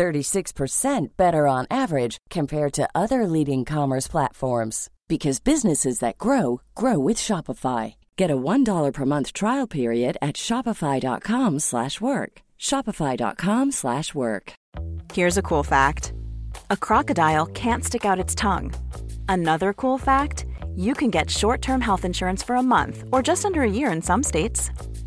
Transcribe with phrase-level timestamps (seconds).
[0.00, 6.98] 36% better on average compared to other leading commerce platforms because businesses that grow grow
[6.98, 7.96] with Shopify.
[8.16, 12.32] Get a $1 per month trial period at shopify.com/work.
[12.68, 14.52] shopify.com/work.
[15.16, 16.12] Here's a cool fact.
[16.70, 18.72] A crocodile can't stick out its tongue.
[19.28, 20.46] Another cool fact,
[20.76, 24.02] you can get short-term health insurance for a month or just under a year in
[24.02, 24.70] some states.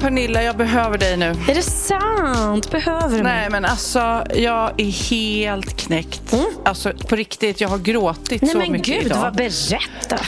[0.00, 1.26] Pernilla, jag behöver dig nu.
[1.26, 2.70] Är det sant?
[2.70, 3.32] Behöver du mig?
[3.32, 6.32] Nej men alltså, jag är helt knäckt.
[6.32, 6.44] Mm.
[6.64, 9.20] Alltså på riktigt, jag har gråtit Nej så men mycket gud, idag.
[9.20, 10.18] vad berätta.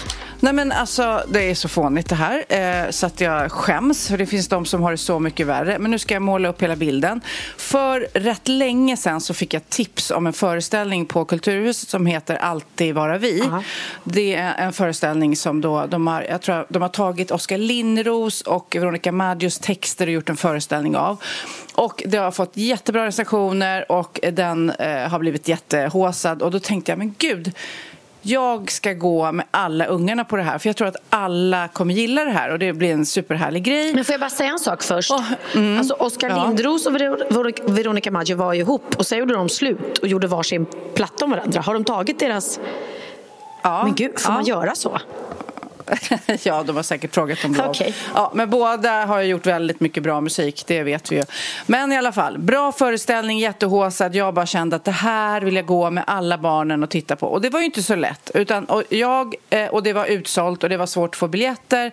[0.41, 2.45] Nej men alltså, det är så fånigt det här.
[2.49, 5.79] Eh, så att jag skäms, för det finns de som har det så mycket värre.
[5.79, 7.21] Men nu ska jag måla upp hela bilden.
[7.57, 12.37] För rätt länge sedan så fick jag tips om en föreställning på Kulturhuset som heter
[12.37, 13.43] Alltid vara vi.
[13.43, 13.63] Aha.
[14.05, 18.41] Det är en föreställning som då, de har, jag tror de har tagit Oskar Lindros
[18.41, 21.23] och Veronica Maggios texter och gjort en föreställning av.
[21.75, 26.43] Och det har fått jättebra recensioner och den eh, har blivit jättehåsad.
[26.43, 27.53] Och då tänkte jag, men gud,
[28.29, 31.95] jag ska gå med alla ungarna på det här för jag tror att alla kommer
[31.95, 33.95] gilla det här och det blir en superhärlig grej.
[33.95, 35.11] Men får jag bara säga en sak först?
[35.11, 35.25] Åh,
[35.55, 35.79] mm.
[35.79, 36.47] Alltså Oskar Ja.
[36.47, 40.27] Lindros och Ver- Veronica Maggio var ju ihop och sen gjorde de slut och gjorde
[40.27, 41.61] varsin platta om varandra.
[41.61, 42.61] Har de tagit deras...
[43.63, 44.35] Ja, Men gud, får ja.
[44.35, 44.99] man göra så?
[46.43, 47.69] ja, de har säkert frågat om lov.
[47.69, 47.95] Okej.
[48.15, 51.23] Ja, men båda har gjort väldigt mycket bra musik, det vet vi ju.
[51.67, 54.15] Men i alla fall, bra föreställning, jättehåsad.
[54.15, 57.27] Jag bara kände att det här vill jag gå med alla barnen och titta på.
[57.27, 58.31] Och det var ju inte så lätt.
[58.35, 61.93] Utan, och, jag, eh, och det var utsålt och det var svårt att få biljetter.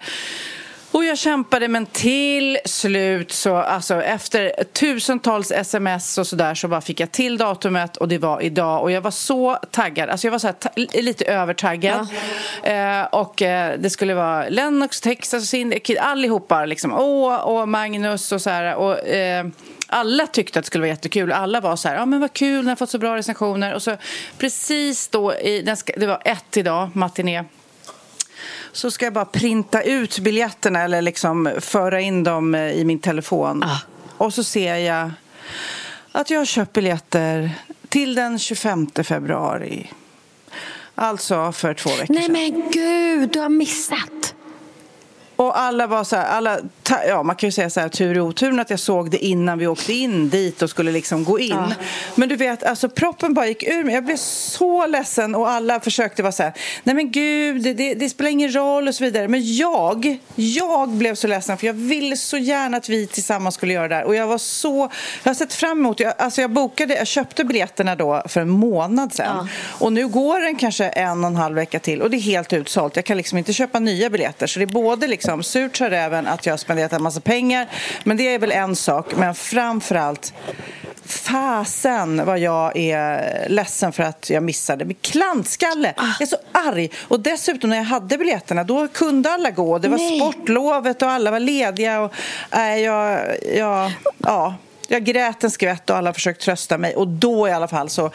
[0.96, 6.82] Och jag kämpade men till slut så alltså efter tusentals sms och sådär så bara
[6.82, 8.82] fick jag till datumet och det var idag.
[8.82, 12.08] Och jag var så taggad, alltså jag var så ta- lite övertaggad.
[12.64, 15.52] Eh, och eh, det skulle vara Lennox, Texas
[15.84, 18.76] Kid, allihopa liksom, åh, och Magnus och så här.
[18.76, 19.46] Och eh,
[19.88, 21.32] alla tyckte att det skulle vara jättekul.
[21.32, 23.74] Alla var så här, ja men vad kul, den har fått så bra recensioner.
[23.74, 23.98] Och så
[24.38, 27.44] precis då, i, det var ett idag, matiné
[28.72, 33.00] så ska jag bara printa ut biljetterna eller liksom föra in dem eh, i min
[33.00, 33.64] telefon.
[33.64, 33.80] Ah.
[34.18, 35.12] Och så ser jag
[36.12, 37.52] att jag har köpt biljetter
[37.90, 39.92] till den 25 februari.
[40.96, 42.34] Alltså för två veckor Nej sedan.
[42.34, 44.35] men gud, du har missat.
[45.36, 48.18] Och alla var så här, alla, ta, ja man kan ju säga så här tur
[48.18, 51.40] i oturen att jag såg det innan vi åkte in dit och skulle liksom gå
[51.40, 51.50] in.
[51.50, 51.72] Ja.
[52.16, 53.96] Men du vet, alltså proppen bara gick ur mig.
[53.96, 56.54] Jag blev så ledsen och alla försökte vara så här,
[56.84, 59.28] nej men gud, det, det, det spelar ingen roll och så vidare.
[59.28, 63.74] Men jag, jag blev så ledsen för jag ville så gärna att vi tillsammans skulle
[63.74, 64.04] göra det här.
[64.04, 64.90] Och jag var så,
[65.24, 68.50] jag har sett fram emot, jag, alltså jag bokade, jag köpte biljetterna då för en
[68.50, 69.50] månad sedan.
[69.80, 72.54] Och nu går den kanske en och en halv vecka till och det är helt
[72.54, 72.96] utsålt.
[72.96, 74.48] Jag kan liksom inte köpa nya biljetter.
[74.48, 77.68] Så det är både liksom surt sa räven att jag har spenderat en massa pengar.
[78.04, 79.16] Men det är väl en sak.
[79.16, 80.34] Men framför allt
[81.06, 84.86] Fasen vad jag är ledsen för att jag missade.
[84.86, 85.94] Men klantskalle!
[85.98, 86.92] Jag är så arg.
[87.08, 89.78] Och dessutom när jag hade biljetterna då kunde alla gå.
[89.78, 90.20] Det var Nej.
[90.20, 92.02] sportlovet och alla var lediga.
[92.02, 92.14] Och,
[92.52, 94.56] äh, jag, jag, ja.
[94.88, 96.96] Jag grät en skvätt och alla försökte trösta mig.
[96.96, 98.12] Och då i alla fall så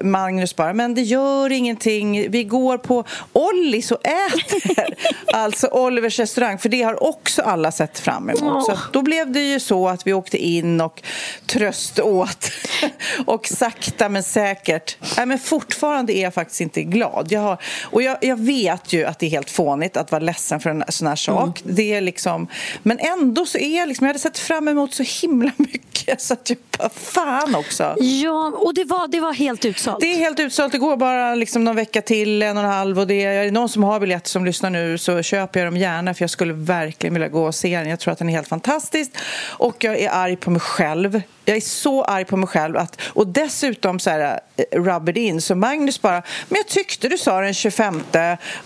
[0.00, 2.30] Magnus bara, men det gör ingenting.
[2.30, 4.94] Vi går på Ollis och äter.
[5.32, 6.58] alltså Olivers restaurang.
[6.58, 8.66] För det har också alla sett fram emot.
[8.66, 11.02] Så att då blev det ju så att vi åkte in och
[11.46, 12.50] tröst åt.
[13.26, 14.96] och sakta men säkert.
[15.16, 17.26] Nej, men fortfarande är jag faktiskt inte glad.
[17.30, 20.60] Jag har, och jag, jag vet ju att det är helt fånigt att vara ledsen
[20.60, 21.60] för en sån här sak.
[21.64, 22.46] Det är liksom,
[22.82, 26.34] men ändå så är jag liksom, jag hade sett fram emot så himla mycket så
[26.34, 27.96] att jag bara, fan också.
[27.98, 30.00] Ja, och det var, det var helt utsålt.
[30.00, 30.72] Det är helt utsålt.
[30.72, 32.98] Det går bara liksom någon vecka till, en och en halv.
[32.98, 35.66] Och det är, är det någon som har biljetter som lyssnar nu så köper jag
[35.66, 37.88] dem gärna för jag skulle verkligen vilja gå och se den.
[37.88, 39.10] Jag tror att den är helt fantastisk.
[39.42, 41.22] Och jag är arg på mig själv.
[41.44, 42.76] Jag är så arg på mig själv.
[42.76, 45.40] Att, och dessutom så här, eh, rub it in.
[45.40, 48.02] Så Magnus bara, men jag tyckte du sa den 25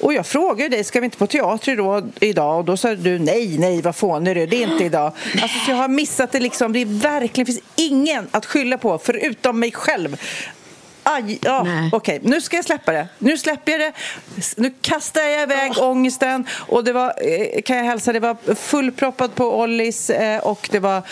[0.01, 2.59] och jag frågade dig, ska vi inte på teater då, idag?
[2.59, 4.47] Och då sa du, nej, nej, vad fånig du är.
[4.47, 5.13] det är inte idag.
[5.43, 8.99] Alltså, så jag har missat det liksom, det är verkligen, finns ingen att skylla på
[8.99, 10.17] förutom mig själv.
[11.09, 12.31] Aj, ja, okej, okay.
[12.31, 13.09] nu ska jag släppa det.
[13.19, 13.93] Nu släpper jag det.
[14.57, 15.91] Nu kastar jag iväg oh.
[15.91, 16.47] ångesten.
[16.53, 20.79] Och det var, eh, kan jag hälsa, det var fullproppat på Ollis eh, och det
[20.79, 21.03] var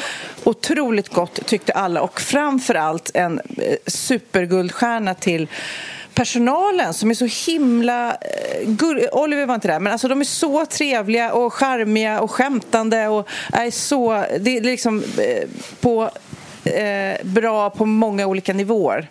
[0.44, 2.00] otroligt gott tyckte alla.
[2.00, 5.48] Och framför allt en eh, superguldstjärna till
[6.14, 8.16] personalen som är så himla...
[9.12, 13.28] Oliver var inte där, men alltså de är så trevliga och charmiga och skämtande och
[13.52, 14.24] är så...
[14.40, 15.04] Det är liksom
[15.80, 16.10] på,
[16.64, 19.08] eh, bra på många olika nivåer.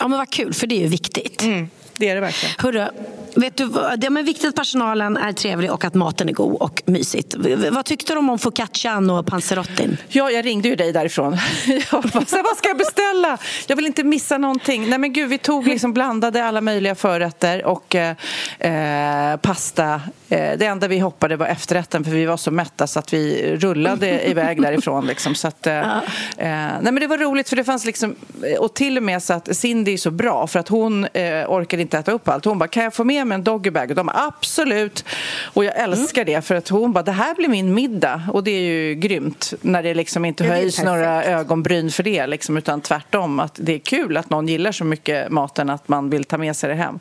[0.00, 1.42] Ja, men vad kul, för det är ju viktigt.
[1.42, 2.54] Mm, det är det verkligen.
[2.58, 2.88] Hörru,
[3.34, 6.82] vet du, det är viktigt att personalen är trevlig och att maten är god och
[6.86, 7.34] mysigt.
[7.70, 9.96] Vad tyckte de om focaccian och panzerottin?
[10.08, 11.36] Ja, jag ringde ju dig därifrån.
[11.66, 13.38] Jag bara, vad ska jag beställa?
[13.66, 14.88] Jag vill inte missa någonting.
[14.88, 18.16] Nej men gud, vi tog liksom blandade alla möjliga förrätter och eh,
[18.58, 20.00] eh pasta.
[20.30, 23.56] Eh, det enda vi hoppade var efterrätten för vi var så mätta så att vi
[23.56, 25.06] rullade iväg därifrån.
[25.06, 25.34] Liksom.
[25.34, 26.02] Så att, eh, ja.
[26.36, 28.14] Eh, nej men det var roligt för det fanns liksom,
[28.58, 31.82] och till och med så att Cindy är så bra för att hon eh, orkade
[31.82, 32.44] inte äta upp allt.
[32.44, 33.90] Hon bara, kan jag få med mig en doggybag?
[33.90, 35.04] Och de bara, absolut.
[35.42, 36.34] Och jag älskar mm.
[36.34, 38.22] det för att hon bara, det här blir min middag.
[38.32, 42.56] Och det är ju grymt när det liksom inte höjs några ögonbryn för det liksom,
[42.56, 46.24] utan tvärtom att det är kul att någon gillar så mycket maten att man vill
[46.24, 47.00] ta med sig det hem.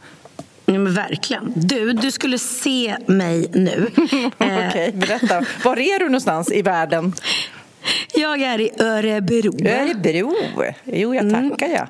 [0.74, 1.54] Ja, men verkligen.
[1.56, 3.88] Du, du skulle se mig nu.
[4.38, 5.46] Okej, okay, berätta.
[5.64, 7.14] Var är du någonstans i världen?
[8.14, 9.68] Jag är i Örebro.
[9.68, 10.36] Örebro?
[10.84, 11.50] Jo, jag mm.
[11.50, 11.88] tackar jag.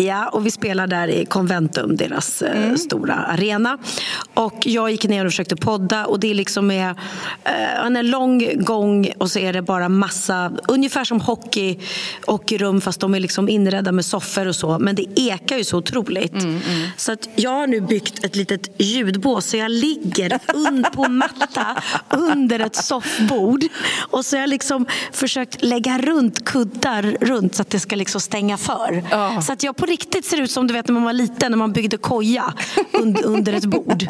[0.00, 2.78] Ja, och vi spelar där i Conventum, deras eh, mm.
[2.78, 3.78] stora arena.
[4.34, 6.90] Och jag gick ner och försökte podda och det är liksom med,
[7.44, 11.78] eh, en lång gång och så är det bara massa, ungefär som hockey,
[12.26, 14.78] hockeyrum fast de är liksom inredda med soffor och så.
[14.78, 16.32] Men det ekar ju så otroligt.
[16.32, 16.88] Mm, mm.
[16.96, 21.82] Så att jag har nu byggt ett litet ljudbås så jag ligger un på matta
[22.08, 23.64] under ett soffbord.
[23.98, 28.20] Och så har jag liksom försökt lägga runt kuddar runt så att det ska liksom
[28.20, 29.04] stänga för.
[29.12, 29.40] Oh.
[29.40, 31.58] Så att jag på riktigt ser ut som du vet när man var liten när
[31.58, 32.54] man byggde koja
[32.92, 34.02] under, under ett bord.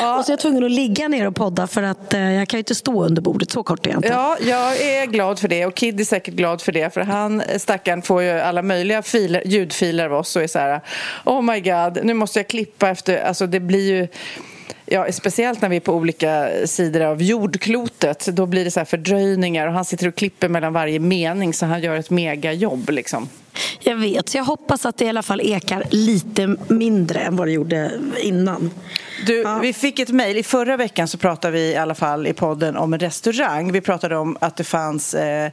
[0.00, 0.18] ja.
[0.18, 2.58] Och så är jag tvungen att ligga ner och podda för att eh, jag kan
[2.58, 4.08] ju inte stå under bordet, så kort är jag inte.
[4.08, 7.42] Ja, jag är glad för det och Kid är säkert glad för det för han,
[7.58, 10.80] stackaren, får ju alla möjliga filer, ljudfiler av oss och är så här
[11.24, 14.08] Oh my god, nu måste jag klippa efter, alltså det blir ju
[14.88, 18.26] Ja, speciellt när vi är på olika sidor av jordklotet.
[18.26, 21.82] Då blir det så fördröjningar och han sitter och klipper mellan varje mening så han
[21.82, 22.90] gör ett megajobb.
[22.90, 23.28] Liksom.
[23.80, 27.46] Jag vet, så jag hoppas att det i alla fall ekar lite mindre än vad
[27.46, 28.70] det gjorde innan.
[29.24, 29.58] Du, ja.
[29.58, 30.36] Vi fick ett mejl.
[30.36, 33.72] I förra veckan så pratade vi i alla fall i podden om en restaurang.
[33.72, 35.50] Vi pratade om att det fanns eh,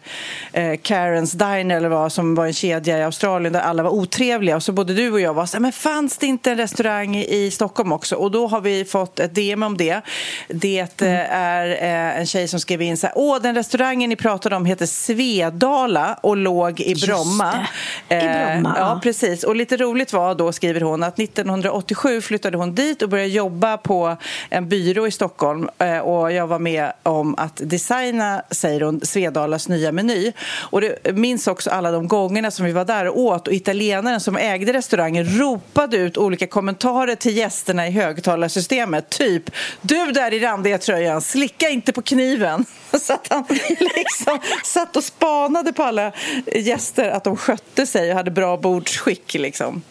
[0.53, 4.55] eh, Karens Diner eller vad som var en kedja i Australien där alla var otrevliga.
[4.55, 7.51] Och så både du och jag var så men fanns det inte en restaurang i
[7.51, 8.15] Stockholm också?
[8.15, 10.01] Och då har vi fått ett DM om det.
[10.47, 11.27] Det mm.
[11.31, 14.65] är eh, en tjej som skrev in så här, åh den restaurangen ni pratade om
[14.65, 17.67] heter Svedala och låg i Bromma.
[18.09, 18.93] I Bromma, ja.
[18.93, 18.99] ja.
[19.03, 19.43] precis.
[19.43, 23.52] Och lite roligt var då, skriver hon, att 1987 flyttade hon dit och började jobba
[23.77, 24.17] på
[24.49, 25.69] en byrå i Stockholm.
[25.77, 30.31] Eh, och jag var med om att designa, säger hon, Svedalas nya meny.
[30.69, 34.19] Och det minns också alla de gångerna som vi var där och åt och italienaren
[34.19, 39.09] som ägde restaurangen ropade ut olika kommentarer till gästerna i högtalarsystemet.
[39.09, 42.65] Typ, du där i randiga tröjan, slicka inte på kniven.
[42.99, 43.43] Så att han
[43.79, 46.11] liksom satt och spanade på alla
[46.55, 49.33] gäster att de skötte sig och hade bra bordsskick.
[49.33, 49.81] Liksom.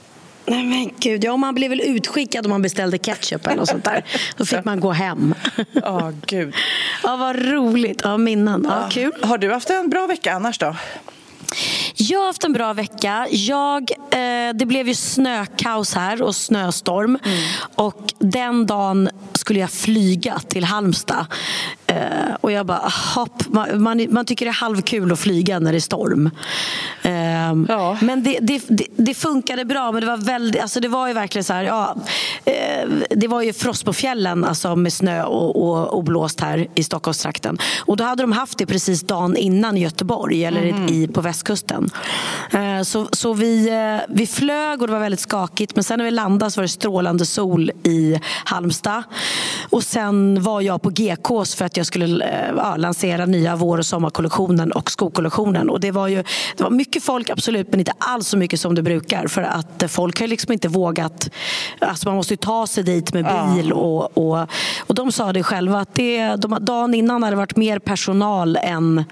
[0.47, 3.85] Nej men gud, ja man blev väl utskickad om man beställde ketchup eller något sånt
[3.85, 4.05] där.
[4.37, 5.35] Då fick man gå hem.
[5.73, 6.55] Ja, oh, gud.
[7.03, 8.01] Ja, vad roligt.
[8.05, 8.67] Ja, minnen.
[8.69, 9.13] Ja, kul.
[9.23, 10.77] Har du haft en bra vecka annars då?
[11.97, 13.27] Jag har haft en bra vecka.
[13.31, 17.19] Jag, eh, det blev ju snökaos här och snöstorm.
[17.25, 17.39] Mm.
[17.75, 21.27] Och den dagen skulle jag flyga till Halmstad.
[21.87, 25.73] Eh, och jag bara, hopp, man, man, man, tycker det är halvkul att flyga när
[25.73, 26.31] det är storm.
[27.03, 27.13] Eh,
[27.69, 27.99] ja.
[28.01, 29.93] Men det, det, det, det, funkade bra.
[29.93, 31.97] Men det var, väldigt, alltså det var ju verkligen så här, ja,
[32.45, 36.85] eh, det var ju frost på fjällen alltså med snö och, och oblåst här i
[36.85, 37.59] Stockholmstrakten.
[37.87, 40.89] Och då hade de haft det precis dagen innan Göteborg eller mm.
[40.89, 41.91] i, på västkusten.
[42.51, 46.05] Eh, så, så vi, eh, vi flög och det var väldigt skakigt men sen när
[46.05, 49.03] vi landade så var det strålande sol i Halmstad.
[49.71, 53.79] Och sen var jag på GKs för att jag skulle eh, ja, lansera nya vår
[53.79, 55.71] och sommarkollektionen och skokollektionen.
[55.71, 56.25] Och det var ju
[56.57, 59.27] det var mycket folk, absolut, men inte alls så mycket som det brukar.
[59.27, 61.31] För att folk har liksom inte vågat...
[61.79, 63.69] Alltså man måste ju ta sig dit med bil.
[63.69, 63.75] Ja.
[63.75, 64.49] Och, och,
[64.79, 68.57] och de sa det själva att det, de, dagen innan hade det varit mer personal
[68.57, 69.05] än,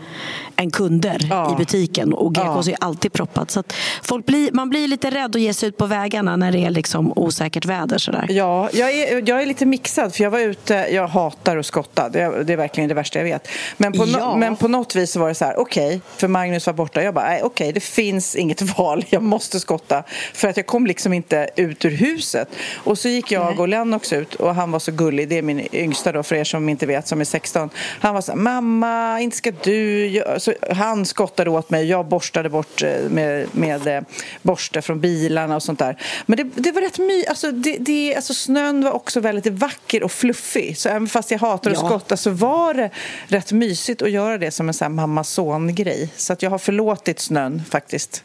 [0.57, 1.53] än kunder ja.
[1.53, 2.13] i butiken.
[2.13, 2.73] Och GKs ja.
[2.73, 3.51] är alltid proppat.
[3.51, 3.63] Så
[4.03, 6.71] folk blir, man blir lite rädd att ge sig ut på vägarna när det är
[6.71, 7.99] liksom osäkert väder.
[7.99, 8.27] Sådär.
[8.29, 10.15] Ja, jag är, jag är lite mixad.
[10.15, 12.09] För Jag var ute, jag hatar att skotta.
[12.09, 13.49] Det, det är verkligen det värsta jag vet.
[13.77, 16.29] Men på, no, men på något vis så var det så här, okej, okay, för
[16.29, 17.03] Magnus var borta.
[17.03, 19.05] Jag bara, okej, okay, det finns inget val.
[19.11, 20.05] Jag måste skotta.
[20.35, 22.49] För att jag kom liksom inte ut ur huset.
[22.75, 25.29] Och så gick jag och Lennox ut och han var så gullig.
[25.29, 27.71] Det är min yngsta då, för er som inte vet, som är 16.
[28.01, 30.23] Han var så här, mamma, inte ska du...
[30.39, 31.87] Så han skottade åt mig.
[31.87, 34.03] Jag borstade bort eh, med, med eh,
[34.43, 35.97] borste från bilarna och sånt där.
[36.27, 37.25] Men det, det var rätt my...
[37.25, 40.79] Alltså, det, det, alltså, snön var också väldigt vacker och fluffig.
[40.79, 41.89] Så även fast jag hatar att ja.
[41.89, 42.91] skotta så var det
[43.29, 46.09] rätt mysigt att göra det som en mamma-son-grej.
[46.17, 48.00] Så att jag har förlåtit snön faktiskt.
[48.01, 48.23] eest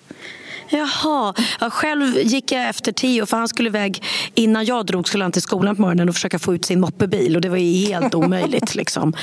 [0.70, 1.34] Jaha.
[1.60, 4.04] Ja, själv gick jag efter Tio för han skulle iväg
[4.34, 7.36] innan jag drog skulle han till skolan på morgonen och försöka få ut sin moppebil
[7.36, 8.76] och det var ju helt omöjligt.
[8.76, 9.14] Liksom.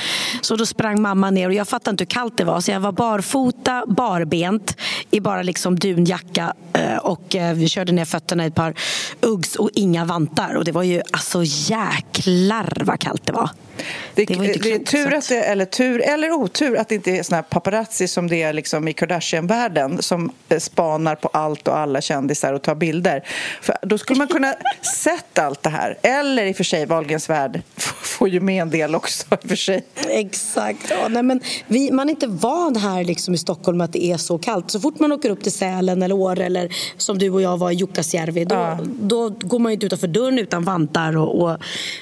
[0.41, 2.79] Så då sprang mamma ner och jag fattade inte hur kallt det var så jag
[2.79, 4.77] var barfota, barbent
[5.11, 8.73] i bara liksom dunjacka eh, och eh, vi körde ner fötterna i ett par
[9.21, 13.49] Uggs och inga vantar och det var ju alltså jäklar vad kallt det var.
[14.15, 17.23] Det, det, det är tur, att det, eller tur eller otur att det inte är
[17.23, 22.01] såna paparazzi som det är liksom i Kardashian-världen som eh, spanar på allt och alla
[22.01, 23.23] kändisar och tar bilder.
[23.61, 24.53] För då skulle man kunna
[25.03, 25.97] sett allt det här.
[26.01, 27.61] Eller i och för sig, Wahlgrens värld
[28.03, 29.25] får ju med en del också.
[29.43, 29.83] I för sig.
[30.09, 30.79] Exakt.
[30.89, 34.17] Ja, nej, men vi, man är inte van här liksom i Stockholm att det är
[34.17, 34.71] så kallt.
[34.71, 37.71] Så fort man åker upp till Sälen eller Åre eller som du och jag var
[37.71, 38.79] i Jukkasjärvi då, ja.
[38.83, 41.57] då går man inte utanför dörren utan vantar och, och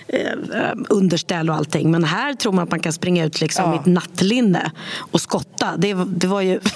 [0.08, 1.92] eh, underställ och allting.
[1.92, 3.74] Men här tror man att man kan springa ut liksom ja.
[3.76, 4.72] i ett nattlinne
[5.12, 5.68] och skotta.
[5.78, 6.60] Det, det var ju...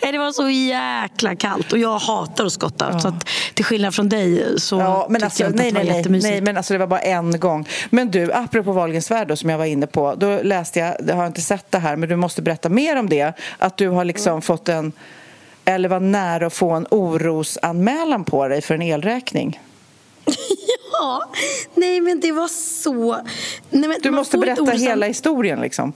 [0.00, 2.88] det var så jäkla kallt och jag hatar att skotta.
[2.92, 3.00] Ja.
[3.00, 5.80] Så att, till skillnad från dig så ja, men alltså, jag inte nej, att det
[5.80, 6.32] var nej, jättemysigt.
[6.32, 7.68] Nej, men alltså, det var bara en gång.
[7.90, 10.14] Men du, apropå Wahlgrens värld som jag var inne på.
[10.14, 13.08] Då läste jag, jag har inte sett det här, men du måste berätta mer om
[13.08, 13.32] det.
[13.58, 14.42] Att du har liksom mm.
[14.42, 14.92] fått en,
[15.64, 19.60] eller var nära att få en orosanmälan på dig för en elräkning.
[20.92, 21.30] ja,
[21.74, 22.48] nej men det var
[22.82, 23.12] så...
[23.70, 25.92] Nej, men du måste berätta hela historien liksom.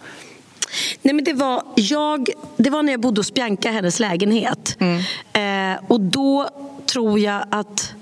[1.02, 4.76] Nej, men det, var jag, det var när jag bodde hos Bianca, hennes lägenhet.
[4.80, 5.74] Mm.
[5.76, 6.48] Eh, och då
[6.86, 7.92] tror jag att...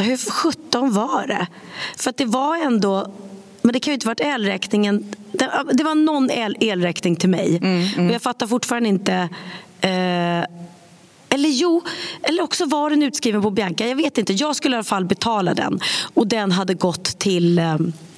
[0.00, 1.46] Hur sjutton var det?
[1.96, 3.12] För att det var ändå...
[3.62, 5.14] Men det kan ju inte ha varit elräkningen.
[5.32, 7.56] Det, det var någon el, elräkning till mig.
[7.56, 8.08] Mm, mm.
[8.08, 9.14] Och jag fattar fortfarande inte...
[9.80, 10.44] Eh,
[11.32, 11.82] eller jo,
[12.22, 13.86] eller också var den utskriven på Bianca.
[13.86, 14.32] Jag vet inte.
[14.32, 15.80] Jag skulle i alla fall betala den.
[16.14, 17.58] Och den hade gått till...
[17.58, 18.09] Eh, Eh,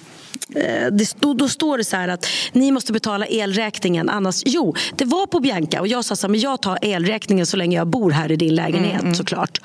[0.92, 4.08] det stod, då står det så här att ni måste betala elräkningen.
[4.08, 7.46] Annars, jo, det var på Bianca och jag sa så här, men jag tar elräkningen
[7.46, 9.14] så länge jag bor här i din lägenhet mm, mm.
[9.14, 9.60] såklart.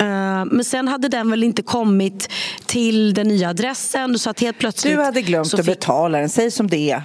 [0.00, 0.06] Uh,
[0.44, 2.28] men sen hade den väl inte kommit
[2.66, 4.96] till den nya adressen så att helt plötsligt...
[4.96, 5.60] Du hade glömt fick...
[5.60, 7.02] att betala den, säg som det är.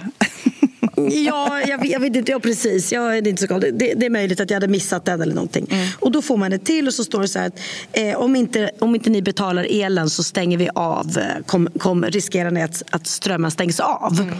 [1.08, 2.32] Ja, jag vet, jag vet, inte.
[2.32, 2.92] Ja, precis.
[2.92, 5.66] Jag är inte så det, det, är möjligt att jag hade missat den eller någonting.
[5.70, 5.88] Mm.
[5.98, 7.60] Och då får man ett till och så står det så här att
[7.92, 11.18] eh, om, inte, om inte ni betalar elen så stänger vi av.
[11.18, 14.20] Eh, kom, kom, riskerar ni att, att strömmen stängs av?
[14.20, 14.34] Mm.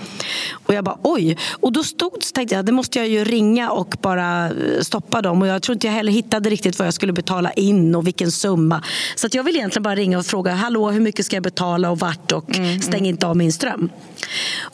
[0.52, 1.36] Och jag bara oj.
[1.50, 5.22] Och då stod så tänkte jag det måste jag ju ringa och bara eh, stoppa
[5.22, 5.42] dem.
[5.42, 8.32] Och jag tror inte jag heller hittade riktigt vad jag skulle betala in och vilken
[8.32, 8.82] summa.
[9.14, 11.90] Så att jag vill egentligen bara ringa och fråga hallå hur mycket ska jag betala
[11.90, 12.68] och vart och mm.
[12.68, 12.82] mm.
[12.82, 13.90] stäng inte av min ström.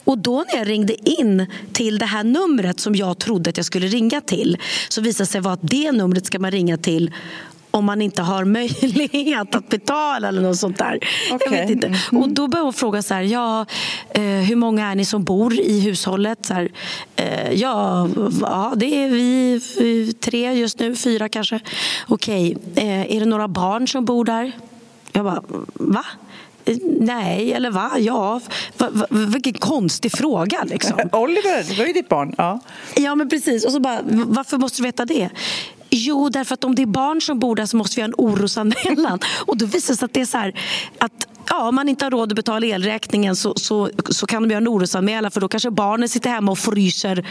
[0.04, 3.66] Och då när jag ringde in till det här numret som jag trodde att jag
[3.66, 4.58] skulle ringa till
[4.88, 7.12] så visade sig vara att det numret ska man ringa till
[7.76, 10.96] om man inte har möjlighet att betala eller något sånt där.
[10.96, 11.38] Okay.
[11.40, 11.86] Jag vet inte.
[11.86, 12.22] Mm.
[12.22, 13.66] Och då började hon fråga så här, ja,
[14.10, 16.46] eh, hur många är ni som bor i hushållet?
[16.46, 16.68] Så här,
[17.16, 18.08] eh, ja,
[18.40, 21.60] ja, det är vi, vi tre just nu, fyra kanske.
[22.06, 22.84] Okej, okay.
[22.84, 24.52] eh, är det några barn som bor där?
[25.12, 25.42] Jag bara,
[25.74, 26.04] va?
[27.00, 27.90] Nej, eller va?
[27.98, 28.40] Ja,
[28.76, 30.64] va, va, vilken konstig fråga.
[30.64, 30.92] Liksom.
[31.12, 32.34] Oliver, det var ju ditt barn.
[32.38, 32.60] Ja,
[32.94, 33.64] ja men precis.
[33.64, 35.30] Och så bara, varför måste du veta det?
[35.90, 38.14] Jo, därför att om det är barn som bor där så måste vi ha en
[38.18, 39.18] orosanmälan.
[39.46, 40.60] Och då visar det sig att det är så här,
[40.98, 44.50] att ja, om man inte har råd att betala elräkningen så, så, så kan de
[44.50, 47.26] göra en orosanmälan för då kanske barnen sitter hemma och fryser.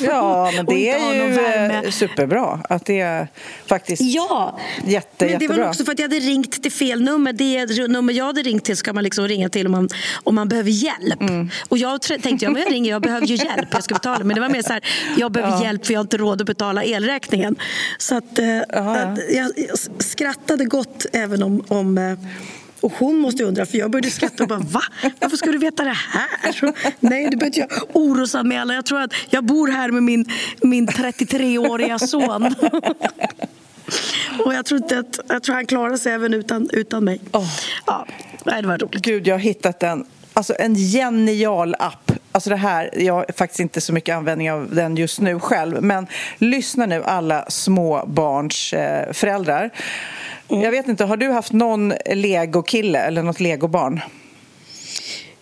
[0.00, 3.28] Ja, men det är ju superbra att det är
[3.66, 7.32] faktiskt ja, jätte, men det var också för att jag hade ringt till fel nummer.
[7.32, 9.88] Det nummer jag hade ringt till ska man liksom ringa till om man,
[10.24, 11.20] om man behöver hjälp.
[11.20, 11.50] Mm.
[11.68, 14.24] Och jag tänkte, ja, men jag ringer, jag behöver ju hjälp, jag ska betala.
[14.24, 14.84] Men det var mer så här,
[15.16, 15.64] jag behöver ja.
[15.64, 17.56] hjälp för jag har inte råd att betala elräkningen.
[17.98, 19.52] Så att, eh, att jag
[19.98, 22.18] skrattade gott även om, om eh,
[22.86, 24.82] Och hon måste undra, för jag började skratta och bara va?
[25.20, 26.52] Varför ska du veta det här?
[26.52, 28.74] Så, nej, det behöver jag orosanmäla.
[28.74, 30.24] Jag tror att jag bor här med min,
[30.62, 32.54] min 33-åriga son.
[34.44, 37.20] Och jag tror, inte att, jag tror han klarar sig även utan, utan mig.
[37.32, 37.48] Oh.
[37.86, 38.06] Ja,
[38.44, 39.02] det var roligt.
[39.02, 42.12] Gud, jag har hittat en, alltså en genial app.
[42.32, 45.82] Alltså det här, jag har faktiskt inte så mycket användning av den just nu själv,
[45.82, 46.06] men
[46.38, 49.70] lyssna nu alla småbarns eh, föräldrar.
[50.48, 50.62] Mm.
[50.62, 54.00] Jag vet inte, har du haft någon legokille eller något legobarn?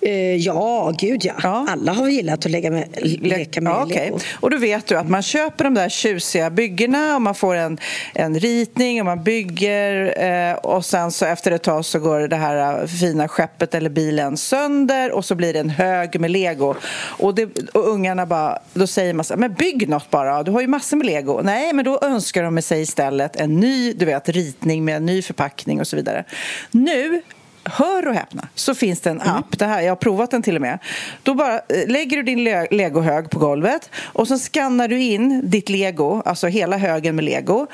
[0.06, 1.34] Eh, ja, gud ja.
[1.42, 1.66] ja.
[1.68, 2.88] Alla har gillat att lägga med,
[3.20, 4.04] leka med ja, okay.
[4.04, 4.18] Lego.
[4.40, 7.78] Och då vet du att man köper de där tjusiga byggena och man får en,
[8.14, 12.36] en ritning och man bygger eh, och sen så efter ett tag så går det
[12.36, 16.74] här eh, fina skeppet eller bilen sönder och så blir det en hög med lego.
[16.94, 20.50] Och, det, och ungarna bara, då säger man så här, men bygg något bara, du
[20.50, 21.40] har ju massor med lego.
[21.42, 25.22] Nej, men då önskar de sig istället en ny, du vet, ritning med en ny
[25.22, 26.24] förpackning och så vidare.
[26.70, 27.22] Nu
[27.64, 29.36] hör och häpna, så finns det en mm.
[29.36, 29.58] app.
[29.58, 30.78] Det här, jag har provat den till och med.
[31.22, 35.68] Då bara eh, lägger du din legohög på golvet och så skannar du in ditt
[35.68, 37.66] lego, alltså hela högen med lego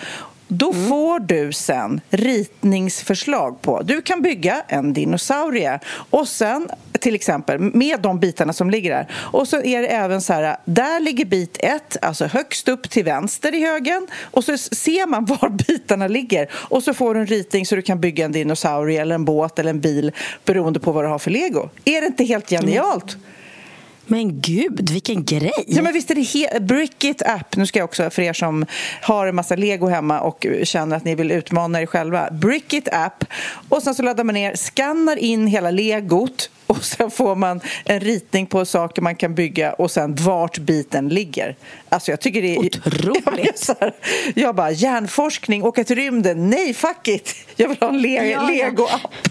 [0.51, 0.89] då mm.
[0.89, 3.83] får du sen ritningsförslag på...
[3.83, 5.81] Du kan bygga en dinosaurie
[6.11, 6.69] och sen
[7.01, 9.07] till exempel med de bitarna som ligger där.
[9.13, 13.05] Och så är det även så här, där ligger bit ett, alltså högst upp till
[13.05, 17.27] vänster i högen och så ser man var bitarna ligger och så får du en
[17.27, 20.13] ritning så du kan bygga en dinosaurie eller en båt eller en bil
[20.45, 21.69] beroende på vad du har för lego.
[21.85, 23.15] Är det inte helt genialt?
[23.15, 23.25] Mm.
[24.07, 25.53] Men gud, vilken grej!
[25.67, 27.57] Ja, men visst är det he- Brickit app.
[27.57, 28.67] Nu ska jag också, för er som
[29.03, 32.31] har en massa lego hemma och känner att ni vill utmana er själva.
[32.31, 33.25] Brickit app.
[33.69, 38.01] Och sen så laddar man ner, skannar in hela legot och sen får man en
[38.01, 41.57] ritning på saker man kan bygga och sen vart biten ligger.
[41.89, 42.59] Alltså jag tycker det är...
[42.59, 43.69] Otroligt!
[43.81, 43.93] Jag,
[44.35, 47.35] jag bara, hjärnforskning, åka till rymden, nej fuck it!
[47.57, 49.29] Jag vill ha en le- ja, lego-app.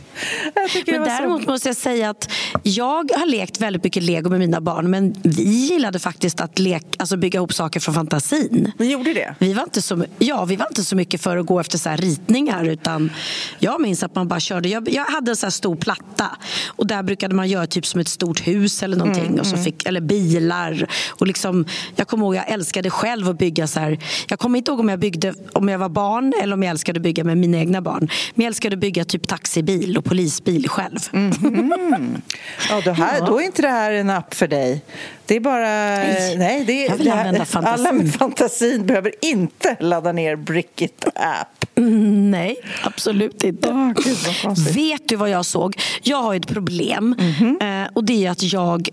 [0.87, 1.51] Men däremot så...
[1.51, 2.31] måste jag säga att
[2.63, 6.83] jag har lekt väldigt mycket lego med mina barn men vi gillade faktiskt att lek,
[6.97, 8.71] alltså bygga ihop saker från fantasin.
[8.77, 9.35] Ni gjorde det?
[9.39, 11.89] Vi var inte så, ja, vi var inte så mycket för att gå efter så
[11.89, 13.11] ritningar utan
[13.59, 14.69] jag minns att man bara körde.
[14.69, 18.07] Jag, jag hade en så stor platta och där brukade man göra typ som ett
[18.07, 19.65] stort hus eller någonting mm, och så mm.
[19.65, 20.87] fick, eller bilar.
[21.09, 23.99] Och liksom, jag kommer ihåg jag älskade själv att bygga så här.
[24.29, 26.97] Jag kommer inte ihåg om jag byggde om jag var barn eller om jag älskade
[26.97, 28.09] att bygga med mina egna barn.
[28.35, 30.99] Men jag älskade att bygga typ taxibil och polisbil själv.
[31.13, 32.21] Mm.
[32.69, 34.81] Ja, då, här, då är inte det här en app för dig.
[35.25, 35.59] Det är bara...
[35.59, 37.85] Nej, nej det, jag vill det här, använda fantasin.
[37.85, 41.65] Alla med fantasin behöver inte ladda ner Brickit app.
[41.75, 43.69] Mm, nej, absolut inte.
[43.69, 44.17] Oh, Gud,
[44.75, 45.81] Vet du vad jag såg?
[46.01, 47.15] Jag har ett problem.
[47.19, 47.87] Mm -hmm.
[47.93, 48.89] och det är att jag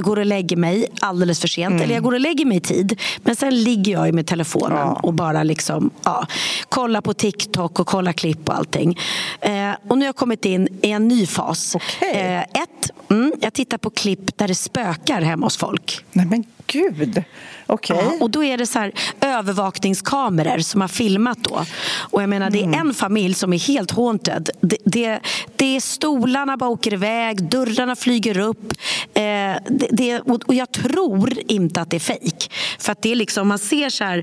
[0.00, 1.70] går och lägger mig alldeles för sent.
[1.70, 1.82] Mm.
[1.82, 3.00] Eller jag går och lägger mig i tid.
[3.18, 5.00] Men sen ligger jag med telefonen ja.
[5.02, 6.26] och bara liksom, ja,
[6.68, 8.98] kollar på TikTok och kollar klipp och allting.
[9.40, 11.74] Eh, och nu har jag kommit in i en ny fas.
[11.74, 12.10] Okay.
[12.10, 16.04] Eh, ett, mm, jag tittar på klipp där det spökar hemma hos folk.
[16.12, 17.24] Nej men gud!
[17.66, 17.96] Okay.
[17.96, 21.64] Ja, och då är det så här, övervakningskameror som har filmat då.
[21.96, 22.88] Och jag menar, det är mm.
[22.88, 24.50] en familj som är helt haunted.
[24.60, 25.20] Det, det,
[25.56, 28.72] det är stolarna bara åker iväg, dörrarna flyger upp.
[29.14, 32.52] Eh, det, det, och jag tror inte att det är fejk.
[32.78, 34.18] För att det är liksom, man ser så här,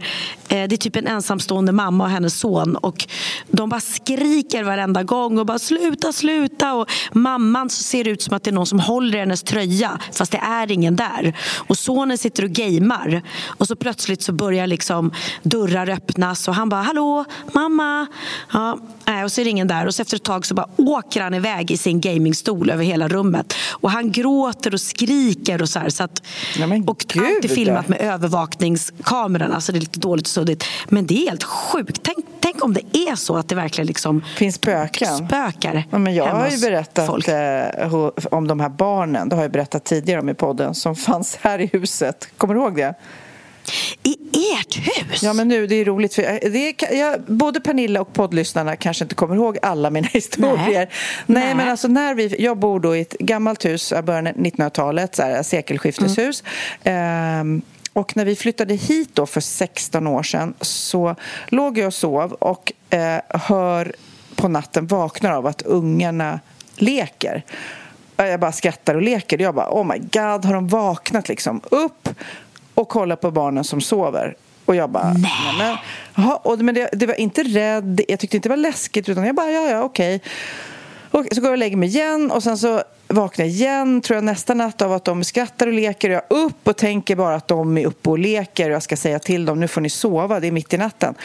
[0.49, 3.07] eh, det är typ en ensamstående mamma och hennes son och
[3.47, 6.73] de bara skriker varenda gång och bara sluta, sluta.
[6.73, 9.43] Och mamman så ser det ut som att det är någon som håller i hennes
[9.43, 11.37] tröja fast det är ingen där.
[11.67, 15.11] Och sonen sitter och gamer och så plötsligt så börjar liksom
[15.43, 18.07] dörrar öppnas och han bara hallå mamma.
[18.53, 20.69] Ja, eh, och så är det ingen där och så efter ett tag så bara
[20.77, 23.53] åker han iväg i sin gamingstol över hela rummet.
[23.71, 25.89] Och han gråter och skriker och så här.
[25.89, 26.23] Så att,
[26.59, 29.51] Nej, och alltid filmat med övervakningskameran.
[29.51, 30.63] Alltså det är lite dåligt och suddigt.
[30.89, 31.99] Men det är helt sjukt.
[32.03, 35.17] Tänk, tänk om det är så att det verkligen liksom finns spöken.
[35.17, 37.27] spökar ja, men Jag har ju berättat.
[37.27, 37.93] Eh,
[38.31, 39.29] om de här barnen.
[39.29, 40.75] Det har jag berättat tidigare om i podden.
[40.75, 42.29] Som fanns här i huset.
[42.37, 42.93] Kommer du ihåg det?
[44.03, 44.17] I
[44.59, 45.23] ert hus?
[45.23, 46.13] Ja, men nu, det är roligt.
[46.13, 50.89] För det är, jag, både Pernilla och poddlyssnarna kanske inte kommer ihåg alla mina historier.
[51.25, 52.35] Nej, Nej, men alltså när vi...
[52.39, 56.43] Jag bor då i ett gammalt hus, början av 1900-talet, sekelskifteshus.
[56.83, 57.39] Mm.
[57.39, 57.61] Ehm,
[57.93, 61.15] och när vi flyttade hit då för 16 år sedan så
[61.47, 63.95] låg jag och sov och eh, hör
[64.35, 66.39] på natten vaknar av att ungarna
[66.75, 67.43] leker.
[68.17, 69.41] Jag bara skrattar och leker.
[69.41, 71.61] Jag bara, oh my god, har de vaknat liksom?
[71.71, 72.09] Upp
[72.75, 74.35] och kollar på barnen som sover.
[74.65, 75.13] Och jag bara...
[75.13, 75.31] Nej.
[75.57, 75.77] Men,
[76.15, 79.25] aha, och, men det, det, var inte rädd, jag tyckte inte det var läskigt utan
[79.25, 80.21] jag bara, ja, ja, okej.
[81.11, 84.15] Och så går jag och lägger mig igen och sen så vaknar jag igen, tror
[84.17, 86.09] jag nästa natt av att de skrattar och leker.
[86.09, 88.97] Och jag upp och tänker bara att de är uppe och leker och jag ska
[88.97, 91.15] säga till dem, nu får ni sova, det är mitt i natten.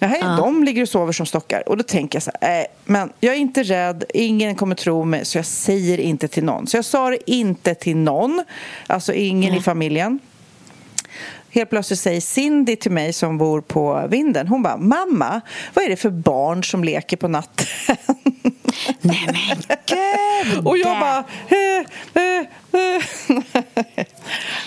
[0.00, 0.36] Nej, ja.
[0.36, 1.68] de ligger och sover som stockar.
[1.68, 5.04] Och då tänker jag så här, äh, men jag är inte rädd, ingen kommer tro
[5.04, 6.66] mig, så jag säger inte till någon.
[6.66, 8.44] Så jag sa det inte till någon,
[8.86, 9.60] alltså ingen mm.
[9.60, 10.18] i familjen.
[11.54, 15.40] Helt plötsligt säger Cindy till mig som bor på vinden, hon bara “Mamma,
[15.74, 17.66] vad är det för barn som leker på natten?”
[19.00, 20.66] Nej men gud!
[20.66, 21.18] Och jag bara...
[21.48, 22.46] Eh, eh.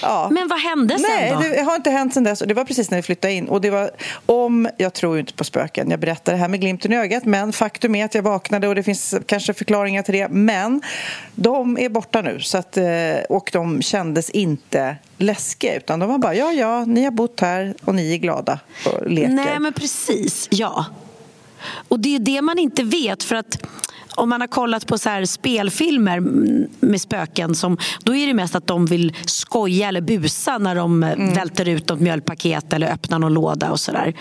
[0.02, 0.30] Ja.
[0.32, 1.39] Men vad hände sen Nej, då?
[1.39, 2.41] det har inte hänt sen dess.
[2.41, 3.50] Och det var precis när vi flyttade in.
[3.50, 3.91] Och det var
[4.26, 4.70] om...
[4.78, 5.89] Jag tror inte på spöken.
[5.89, 7.26] Jag berättar det här med glimten i ögat.
[7.26, 10.30] Men faktum är att jag vaknade och det finns kanske förklaringar till det.
[10.30, 10.82] Men
[11.36, 12.39] de är borta nu.
[12.39, 12.78] Så att,
[13.30, 15.76] och de kändes inte läskiga.
[15.76, 19.12] Utan de var bara, ja, ja, ni har bott här och ni är glada och
[19.12, 19.30] leker.
[19.30, 20.48] Nej, men precis.
[20.52, 20.86] Ja.
[21.88, 23.24] Och det är det man inte vet.
[23.24, 23.58] för att
[24.15, 26.19] om man har kollat på så spelfilmer
[26.86, 31.04] med spöken som, då är det mest att de vill skoja eller busa när de
[31.04, 31.34] mm.
[31.34, 34.13] välter ut något mjölkpaket eller öppnar någon låda och sådär.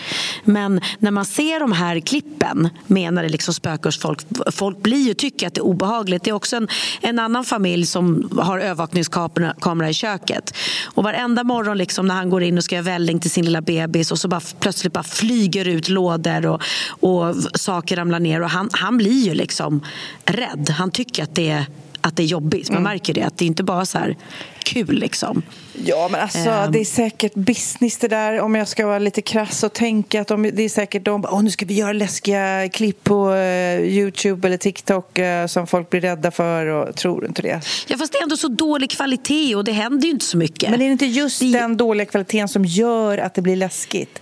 [0.44, 4.20] Men när man ser de här klippen med när det liksom spökar folk,
[4.52, 6.24] folk blir ju tycker att det är obehagligt.
[6.24, 6.68] Det är också en,
[7.00, 10.56] en annan familj som har övervakningskamera i köket.
[10.84, 13.60] Och varenda morgon liksom när han går in och ska göra välling till sin lilla
[13.60, 16.62] bebis och så bara, plötsligt bara flyger ut lådor och,
[17.00, 19.83] och saker ramlar ner och han, han blir ju liksom
[20.24, 20.70] rädd.
[20.70, 21.66] Han tycker att det är,
[22.00, 22.68] att det är jobbigt.
[22.68, 22.92] Man mm.
[22.92, 23.22] märker det.
[23.22, 24.16] Att det inte bara så här
[24.64, 25.42] kul liksom.
[25.84, 26.72] Ja, men alltså um.
[26.72, 30.28] det är säkert business det där om jag ska vara lite krass och tänka att
[30.28, 34.48] de, det är säkert de oh, nu ska vi göra läskiga klipp på uh, Youtube
[34.48, 37.60] eller TikTok uh, som folk blir rädda för och tror inte det.
[37.86, 40.70] Ja, fast det är ändå så dålig kvalitet och det händer ju inte så mycket.
[40.70, 41.52] Men är det inte just det...
[41.52, 44.20] den dåliga kvaliteten som gör att det blir läskigt?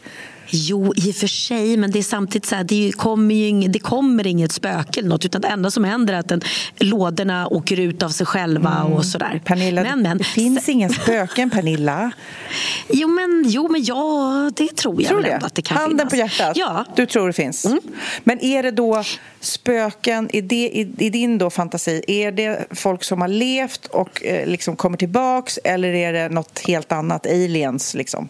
[0.54, 3.72] Jo, i och för sig, men det är samtidigt så här, det kommer, ju ing,
[3.72, 6.40] det kommer inget spöke eller något, utan det enda som händer är att den,
[6.76, 8.92] lådorna åker ut av sig själva mm.
[8.92, 9.40] och sådär.
[9.44, 12.10] Pernilla, men, men, det finns inga spöken, Pernilla.
[12.88, 16.10] Jo, men, jo, men ja, det tror jag tror väl ändå att det kan Handen
[16.10, 16.36] finnas.
[16.36, 16.84] på hjärtat, ja.
[16.96, 17.64] du tror det finns.
[17.64, 17.80] Mm.
[18.24, 19.02] Men är det då
[19.40, 24.24] spöken, i, det, i, i, din då fantasi, är det folk som har levt och
[24.24, 28.28] eh, liksom kommer tillbaks eller är det något helt annat, aliens liksom?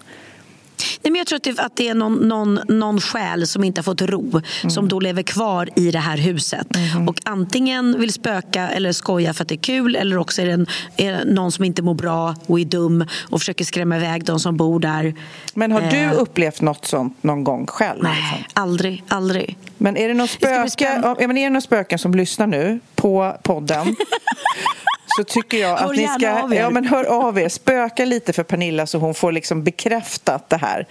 [1.02, 3.78] Nej, men jag tror att det, att det är någon, någon, någon själ som inte
[3.78, 4.70] har fått ro mm.
[4.70, 6.76] som då lever kvar i det här huset.
[6.76, 7.08] Mm.
[7.08, 10.52] Och antingen vill spöka eller skoja för att det är kul eller också är det,
[10.52, 10.66] en,
[10.96, 14.40] är det någon som inte mår bra och är dum och försöker skrämma iväg de
[14.40, 15.14] som bor där.
[15.54, 16.20] Men har du eh.
[16.20, 18.02] upplevt något sånt någon gång själv?
[18.02, 18.62] Nej, liksom?
[18.62, 19.04] aldrig.
[19.08, 19.58] aldrig.
[19.78, 23.96] Men är det någon spöke, det är det någon spöken som lyssnar nu på podden
[25.16, 27.48] så tycker jag att ni ska ja, men hör av er.
[27.48, 30.86] Spöka lite för Pernilla så hon får liksom bekräftat det här.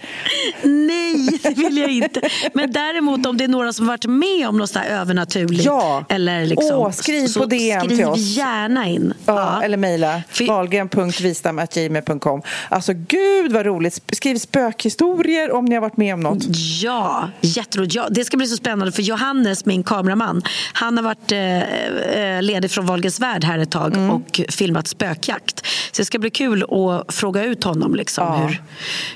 [0.62, 2.20] Nej, det vill jag inte.
[2.54, 5.64] Men däremot om det är några som varit med om något sådär övernaturligt.
[5.64, 6.04] Ja.
[6.08, 8.18] Eller liksom, Åh, skriv på DM skriv till oss.
[8.18, 9.14] gärna in.
[9.26, 9.62] Ja, ja.
[9.62, 10.46] Eller mejla för...
[10.46, 14.02] wahlgren.vistam.gmail.com Alltså gud vad roligt.
[14.12, 16.44] Skriv spökhistorier om ni har varit med om något.
[16.82, 17.94] Ja, jätteroligt.
[17.94, 22.42] Ja, det ska bli så spännande för Johannes, min kameraman, han har varit eh, eh
[22.42, 23.96] ledig från Wahlgrens värld här ett tag.
[23.96, 25.66] Mm och filmat spökjakt.
[25.66, 28.36] Så det ska bli kul att fråga ut honom liksom, ja.
[28.36, 28.62] hur,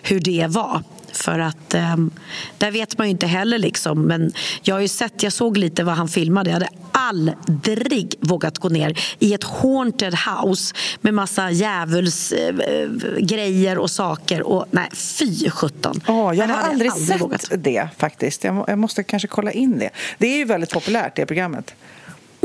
[0.02, 0.82] hur det var.
[1.16, 2.10] För att um,
[2.58, 4.02] där vet man ju inte heller liksom.
[4.02, 4.32] Men
[4.62, 6.50] jag har ju sett, jag såg lite vad han filmade.
[6.50, 13.90] Jag hade aldrig vågat gå ner i ett haunted house med massa djävulsgrejer uh, och
[13.90, 14.42] saker.
[14.42, 16.00] Och nej, fy sjutton.
[16.06, 17.50] Oh, jag har aldrig, aldrig sett vågat.
[17.56, 18.44] det faktiskt.
[18.44, 19.90] Jag, jag måste kanske kolla in det.
[20.18, 21.74] Det är ju väldigt populärt det programmet.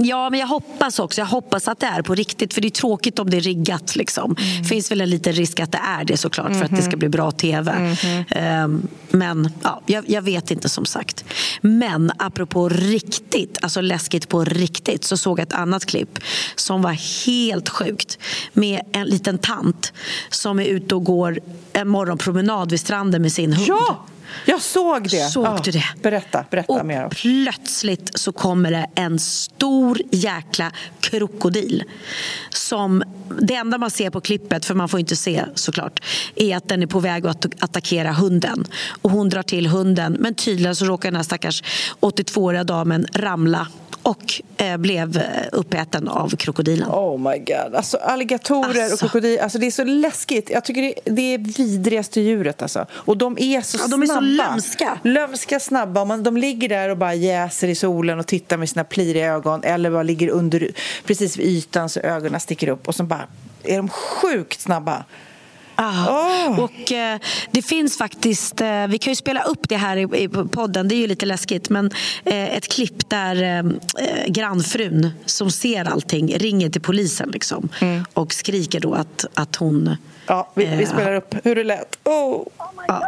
[0.03, 1.21] Ja, men jag hoppas också.
[1.21, 2.53] Jag hoppas att det är på riktigt.
[2.53, 3.95] För det är tråkigt om det är riggat.
[3.95, 4.35] Liksom.
[4.39, 4.63] Mm.
[4.63, 6.97] finns väl en liten risk att det är det såklart mm för att det ska
[6.97, 7.71] bli bra tv.
[7.71, 11.25] Mm um, men ja, jag, jag, vet inte som sagt.
[11.61, 16.19] Men apropå riktigt, alltså läskigt på riktigt så såg jag ett annat klipp
[16.55, 18.19] som var helt sjukt.
[18.53, 19.93] Med en liten tant
[20.29, 21.39] som är ute och går
[21.73, 23.67] en morgonpromenad vid stranden med sin hund.
[23.67, 24.05] Ja!
[24.45, 25.29] Jag såg det.
[25.29, 25.61] Såg ja.
[25.63, 25.85] du det?
[26.01, 27.09] Berätta, berätta och mer.
[27.09, 31.83] plötsligt så kommer det en stor jäkla krokodil.
[32.49, 33.03] Som,
[33.41, 35.99] det enda man ser på klippet, för man får inte se såklart,
[36.35, 38.65] är att den är på väg att attackera hunden.
[39.01, 41.63] Och hon drar till hunden, men tydligen så råkar den här stackars
[41.99, 43.67] 82-åriga damen ramla
[44.03, 46.89] och eh, blev uppäten av krokodilen.
[46.89, 47.75] Oh my god.
[47.75, 48.93] Alltså alligatorer alltså.
[48.93, 50.49] och krokodiler, alltså det är så läskigt.
[50.49, 52.85] Jag tycker det, det är vidrigaste djuret alltså.
[52.91, 53.97] Och de är så ja, snabba.
[53.97, 54.99] De är så lömska.
[55.03, 56.05] Lömska, snabba.
[56.05, 59.63] Man, de ligger där och bara jäser i solen och tittar med sina pliriga ögon
[59.63, 60.71] eller bara ligger under,
[61.05, 63.27] precis vid ytan så ögonen sticker upp och så bara
[63.63, 65.03] är de sjukt snabba.
[65.83, 66.47] Ah.
[66.47, 66.63] Oh.
[66.63, 67.19] Och eh,
[67.51, 70.95] Det finns faktiskt, eh, vi kan ju spela upp det här i, i podden, det
[70.95, 71.89] är ju lite läskigt, men
[72.25, 73.59] eh, ett klipp där eh,
[74.05, 78.03] eh, grannfrun som ser allting ringer till polisen liksom, mm.
[78.13, 79.95] och skriker då att, att hon...
[80.27, 81.99] Ja, vi, vi spelar upp hur det lät.
[82.03, 82.13] Oh.
[82.13, 82.45] oh
[82.77, 83.01] my God.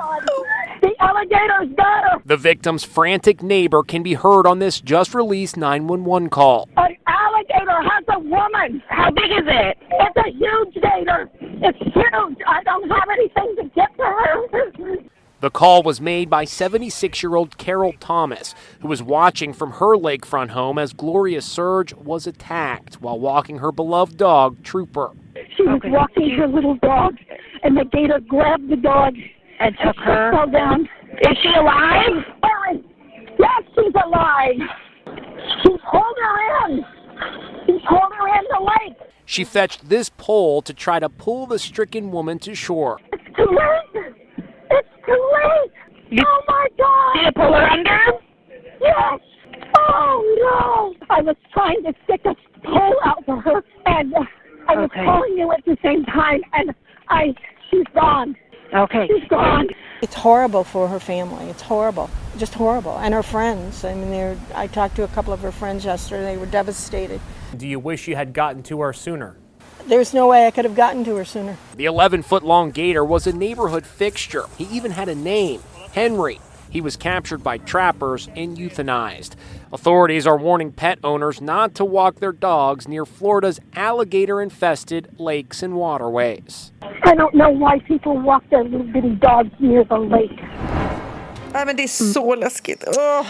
[0.81, 2.21] The alligators got her!
[2.25, 6.67] The victim's frantic neighbor can be heard on this just released 911 call.
[6.75, 8.81] An alligator has a woman!
[8.89, 9.77] How big is it?
[9.91, 11.29] It's a huge gator!
[11.63, 12.37] It's huge!
[12.45, 14.97] I don't have anything to get to her!
[15.39, 19.97] The call was made by 76 year old Carol Thomas, who was watching from her
[19.97, 25.11] lakefront home as Gloria Surge was attacked while walking her beloved dog, Trooper.
[25.57, 27.15] She was walking her little dog,
[27.63, 29.15] and the gator grabbed the dog
[29.59, 30.31] and took her.
[30.31, 30.87] Fell down.
[31.21, 32.23] Is she alive?
[33.39, 34.55] Yes, she's alive.
[35.61, 36.85] She's pulled her in.
[37.65, 39.12] She's pulled her in the lake.
[39.25, 42.99] She fetched this pole to try to pull the stricken woman to shore.
[43.13, 44.13] It's too late.
[44.71, 45.71] It's too late.
[46.09, 47.13] You, oh my God!
[47.13, 47.99] Did you pull her under?
[48.81, 49.19] Yes.
[49.75, 51.05] Oh no!
[51.09, 54.13] I was trying to stick a pole out for her, and
[54.67, 55.05] I was okay.
[55.05, 56.73] pulling you at the same time, and
[57.09, 57.33] I
[57.71, 58.35] she's gone.
[58.73, 59.07] Okay.
[59.07, 59.67] She's gone.
[60.01, 61.45] It's horrible for her family.
[61.49, 62.09] It's horrible.
[62.37, 62.97] Just horrible.
[62.97, 63.85] And her friends.
[63.85, 66.33] I mean, they're, I talked to a couple of her friends yesterday.
[66.33, 67.21] They were devastated.
[67.55, 69.37] Do you wish you had gotten to her sooner?
[69.85, 71.57] There's no way I could have gotten to her sooner.
[71.75, 74.45] The 11 foot long gator was a neighborhood fixture.
[74.57, 75.61] He even had a name
[75.93, 76.39] Henry.
[76.69, 79.35] He was captured by trappers and euthanized.
[79.73, 85.63] Authorities are warning pet owners not to walk their dogs near Florida's alligator infested lakes
[85.63, 86.71] and waterways.
[87.03, 90.39] I don't know why people walk their little bitty dogs near the lake.
[91.53, 92.39] Nej, men det är så mm.
[92.39, 92.83] läskigt.
[92.87, 93.25] Oh.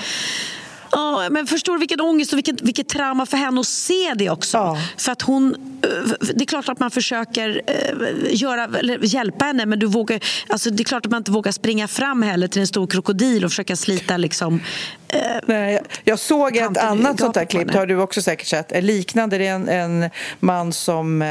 [0.94, 4.30] Ja, men förstår du vilken ångest och vilket, vilket trauma för henne att se det
[4.30, 4.58] också.
[4.58, 4.78] Ja.
[4.98, 8.68] För att hon, eh, det är klart att man försöker eh, göra,
[9.02, 12.22] hjälpa henne men du vågar, alltså det är klart att man inte vågar springa fram
[12.22, 14.62] heller till en stor krokodil och försöka slita liksom,
[15.08, 18.84] eh, Nej, jag såg ett annat sånt där klipp, det har du också säkert sett,
[18.84, 19.38] liknande.
[19.38, 21.30] Det är en, en man som eh,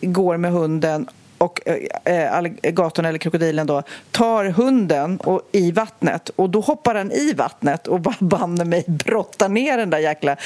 [0.00, 1.06] går med hunden
[1.42, 1.60] och
[2.04, 7.32] äh, alligatorn eller krokodilen då tar hunden och, i vattnet och då hoppar den i
[7.32, 10.36] vattnet och bara banne mig brottar ner den där jäkla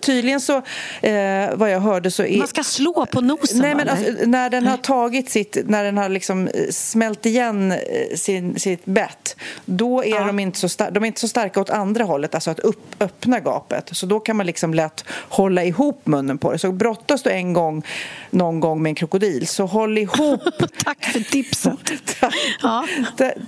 [0.00, 0.56] Tydligen så,
[1.00, 2.38] eh, vad jag hörde så är...
[2.38, 5.98] Man ska slå på nosen Nej, men alltså, när den har tagit sitt, när den
[5.98, 7.74] har liksom smält igen
[8.14, 10.24] sin, sitt bett då är ja.
[10.24, 12.96] de, inte så starka, de är inte så starka åt andra hållet, alltså att upp,
[13.00, 13.88] öppna gapet.
[13.92, 16.58] Så då kan man liksom lätt hålla ihop munnen på det.
[16.58, 17.82] Så brottas du en gång
[18.30, 20.42] någon gång med en krokodil så håll ihop ihop.
[20.84, 22.16] Tack för tipset.
[22.62, 22.86] ja.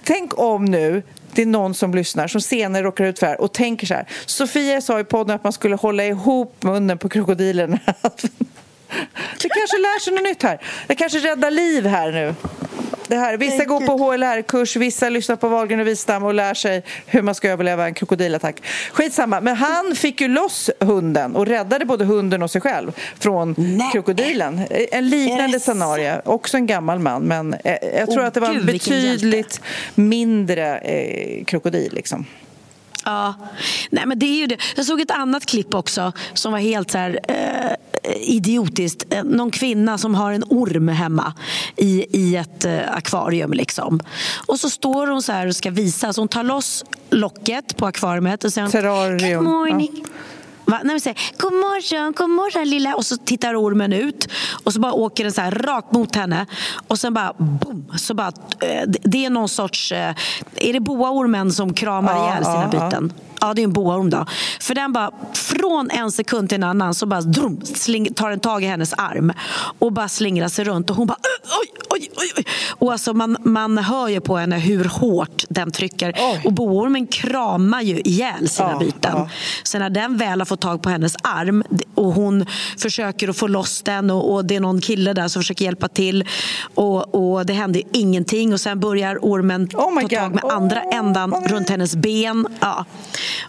[0.04, 1.02] Tänk om nu
[1.34, 3.94] det är någon som lyssnar som senare råkar ut för det här och tänker så
[3.94, 4.06] här.
[4.26, 7.78] Sofia sa i podden att man skulle hålla ihop munnen på krokodilen.
[9.42, 10.58] Det kanske lär sig något nytt här.
[10.86, 12.34] Det kanske räddar liv här nu
[13.12, 13.36] det här.
[13.36, 17.34] Vissa går på HLR-kurs, vissa lyssnar på Wahlgren och Wistam och lär sig hur man
[17.34, 18.62] ska överleva en krokodilattack.
[18.92, 23.54] Skitsamma, men han fick ju loss hunden och räddade både hunden och sig själv från
[23.58, 23.90] Nej.
[23.92, 24.60] krokodilen.
[24.70, 28.48] En liknande scenario, också en gammal man, men eh, jag tror oh, att det var
[28.48, 29.60] en betydligt
[29.94, 31.92] mindre eh, krokodil.
[31.94, 32.26] Liksom.
[33.04, 33.34] Ja,
[33.90, 34.56] Nej, men det är ju det.
[34.76, 37.72] Jag såg ett annat klipp också som var helt så här, eh,
[38.20, 39.04] idiotiskt.
[39.24, 41.34] Någon kvinna som har en orm hemma
[41.76, 43.52] i, i ett eh, akvarium.
[43.52, 44.00] Liksom.
[44.46, 46.12] Och så står hon så här och ska visa.
[46.12, 49.44] Så hon tar loss locket på akvariet och säger Terrarium.
[49.44, 49.90] Good morning.
[50.02, 50.08] Ja.
[50.64, 50.80] Va?
[50.84, 52.94] Nej, säger, god morgon, god morgon lilla.
[52.94, 54.28] Och så tittar ormen ut
[54.64, 56.46] och så bara åker den så här rakt mot henne.
[56.88, 57.92] Och sen bara boom.
[57.96, 59.92] Så bara, eh, det är någon sorts...
[59.92, 60.14] Eh,
[60.56, 63.12] är det boaormen som kramar ja, ihjäl sina ja, byten?
[63.16, 63.31] Ja.
[63.42, 64.26] Ja, det är en boaorm då.
[64.60, 68.40] För den bara, från en sekund till en annan så bara drum, sling, tar den
[68.40, 69.32] tag i hennes arm
[69.78, 70.90] och bara slingrar sig runt.
[70.90, 71.18] Och hon bara
[71.60, 72.32] oj, oj, oj.
[72.36, 72.44] oj.
[72.68, 76.14] Och alltså man, man hör ju på henne hur hårt den trycker.
[76.18, 76.42] Oj.
[76.44, 79.12] Och boormen kramar ju ihjäl sina ja, byten.
[79.16, 79.28] Ja.
[79.62, 81.62] Så när den väl har fått tag på hennes arm
[81.94, 82.46] och hon
[82.78, 85.88] försöker att få loss den och, och det är någon kille där som försöker hjälpa
[85.88, 86.28] till
[86.74, 91.34] och, och det händer ingenting och sen börjar ormen oh ta tag med andra ändan
[91.34, 92.46] oh runt hennes ben.
[92.60, 92.84] Ja.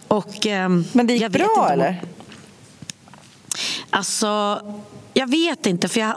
[0.08, 2.02] Och, eh, Men det gick bra eller?
[3.90, 4.60] Alltså,
[5.14, 6.14] jag vet inte, för jag,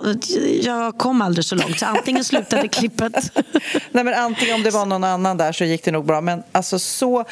[0.61, 1.79] jag kom aldrig så långt.
[1.79, 3.31] Så antingen slutade klippet...
[3.91, 6.21] Nej, men antingen om det var någon annan där så gick det nog bra.
[6.21, 7.25] Men alltså så...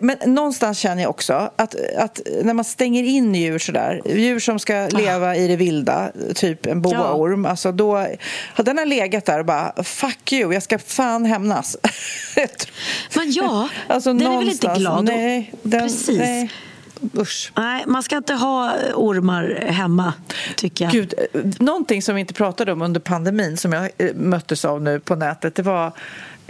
[0.00, 4.58] Men någonstans känner jag också att, att när man stänger in djur sådär, djur som
[4.58, 7.50] ska leva i det vilda, typ en boaorm, ja.
[7.50, 11.76] alltså då har den har legat där och bara fuck you, jag ska fan hämnas.
[13.16, 15.04] Men ja, alltså, den är väl inte glad?
[15.04, 16.18] Nej, den, Precis.
[16.18, 16.50] Nej.
[17.18, 17.52] Usch.
[17.56, 20.12] Nej, man ska inte ha ormar hemma,
[20.56, 20.92] tycker jag.
[20.92, 24.82] Gud, eh, någonting som vi inte pratade om under pandemin som jag eh, möttes av
[24.82, 25.92] nu på nätet det var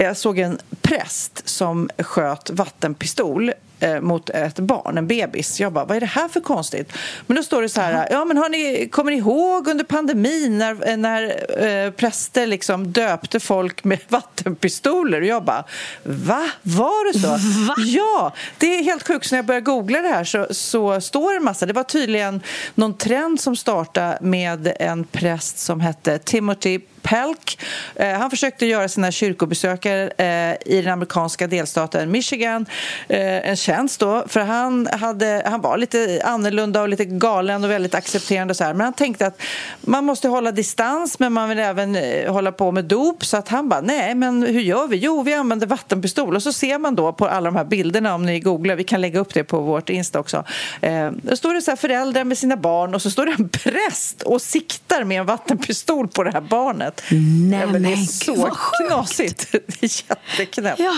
[0.05, 5.61] jag såg en präst som sköt vattenpistol eh, mot ett barn, en bebis.
[5.61, 6.93] Jag bara, vad är det här för konstigt?
[7.27, 10.59] Men då står det så här, ja men har ni, kommer ni ihåg under pandemin
[10.59, 11.23] när, när
[11.67, 15.21] eh, präster liksom döpte folk med vattenpistoler?
[15.21, 15.65] Och jag bara,
[16.03, 16.51] va?
[16.63, 17.29] Var det så?
[17.67, 17.75] Va?
[17.79, 19.27] Ja, det är helt sjukt.
[19.27, 21.67] Så när jag började googla det här så, så står det en massa.
[21.67, 22.43] Det var tydligen
[22.75, 27.59] någon trend som startade med en präst som hette Timothy Pelk.
[27.94, 32.66] Eh, han försökte göra sina kyrkobesökare eh, i den amerikanska delstaten Michigan
[33.09, 37.71] eh, en tjänst då, för han, hade, han var lite annorlunda och lite galen och
[37.71, 38.75] väldigt accepterande och så här.
[38.75, 39.40] Men han tänkte att
[39.81, 43.49] man måste hålla distans men man vill även eh, hålla på med dop så att
[43.49, 44.97] han bara, nej men hur gör vi?
[44.97, 48.27] Jo, vi använder vattenpistol och så ser man då på alla de här bilderna om
[48.27, 50.44] ni googlar, vi kan lägga upp det på vårt Insta också.
[50.81, 53.49] Eh, då står det så här föräldrar med sina barn och så står det en
[53.49, 56.98] präst och siktar med en vattenpistol på det här barnet.
[57.11, 58.53] Nej, ja, men det är så gud,
[58.89, 59.47] knasigt.
[59.53, 60.81] Det är jätteknäppt.
[60.81, 60.95] Ja.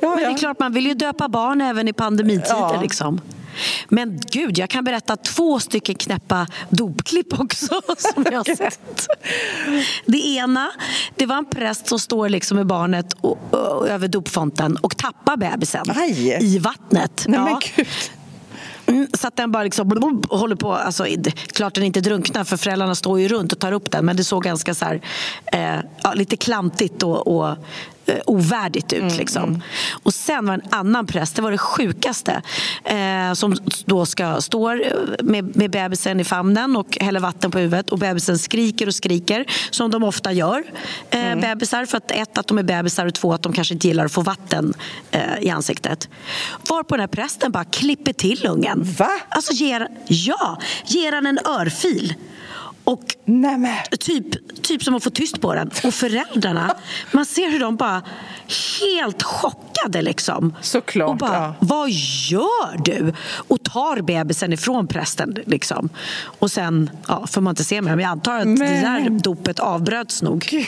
[0.00, 2.78] Ja, Men det är klart, man vill ju döpa barn även i pandemitider.
[2.82, 3.20] Liksom.
[3.88, 9.06] Men gud, jag kan berätta två stycken knäppa dopklipp också som jag har sett.
[10.06, 10.70] Det ena,
[11.16, 15.36] det var en präst som står liksom med barnet och, och, över dopfonten och tappar
[15.36, 16.38] bebisen Aj.
[16.40, 17.24] i vattnet.
[17.28, 17.84] Nej, Ja.
[18.86, 21.06] Mm, så att den bara liksom håller på, alltså,
[21.46, 24.24] klart den inte drunknar för föräldrarna står ju runt och tar upp den men det
[24.24, 25.00] såg ganska så här,
[25.52, 27.56] eh, ja, lite klantigt och, och
[28.06, 29.16] eh, ovärdigt ut.
[29.18, 29.62] liksom.
[29.92, 32.42] Och sen var en annan präst, det var det sjukaste,
[32.84, 34.84] eh, som då ska, står
[35.22, 39.44] med, med bebisen i famnen och häller vatten på huvudet och bebisen skriker och skriker
[39.70, 40.62] som de ofta gör,
[41.10, 41.86] eh, bebisar.
[41.86, 44.12] För att ett, att de är bebisar och två, att de kanske inte gillar att
[44.12, 44.74] få vatten
[45.10, 46.08] eh, i ansiktet.
[46.68, 48.82] Varpå den här prästen bara klipper till ungen.
[48.98, 49.10] Va?
[49.28, 52.14] Alltså ger, ja, ger han en örfil.
[52.84, 53.66] Och men.
[54.00, 55.70] typ, typ som att få tyst på den.
[55.84, 56.76] Och föräldrarna,
[57.12, 58.02] man ser hur de bara
[58.80, 60.54] helt chockade liksom.
[60.60, 61.54] Såklart, Och bara, ja.
[61.60, 61.90] vad
[62.30, 63.12] gör du?
[63.48, 65.88] Och tar bebisen ifrån prästen liksom.
[66.38, 67.90] Och sen ja, får man inte se mer.
[67.96, 70.40] Men jag antar att det där Men- dopet avbröts nog.
[70.50, 70.66] Gud.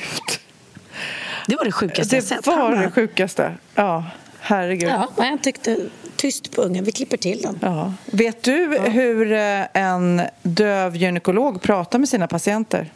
[1.47, 2.47] Det var det sjukaste jag Det sett.
[2.47, 3.55] var Han det sjukaste.
[3.75, 4.05] Ja,
[4.41, 4.89] herregud.
[4.91, 5.77] Ja, jag tyckte
[6.17, 6.85] tyst på ungen.
[6.85, 7.59] Vi klipper till den.
[7.63, 7.93] Ja.
[8.07, 12.93] Vet du hur eh, en döv gynekolog pratar med sina patienter?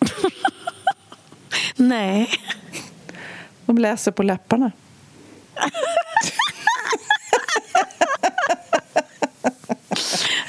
[1.76, 2.28] Nej.
[3.66, 4.72] De läser på läpparna.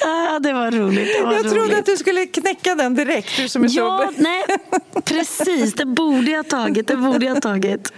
[0.05, 1.09] Ah, det var roligt.
[1.17, 1.77] Det var Jag trodde roligt.
[1.77, 4.21] att du skulle knäcka den direkt, du som är Ja, så...
[4.21, 4.43] nej,
[5.05, 5.73] precis.
[5.73, 6.87] Det borde jag ha tagit.
[6.87, 7.93] Det borde jag ha tagit.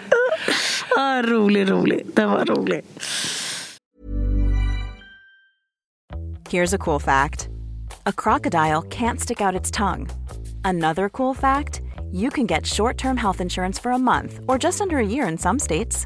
[0.98, 2.06] Ah, rolig, rolig.
[2.13, 2.82] Det var rolig.
[6.50, 7.48] Here's a cool fact
[8.06, 10.08] a crocodile can't stick out its tongue.
[10.63, 14.82] Another cool fact you can get short term health insurance for a month or just
[14.82, 16.06] under a year in some states.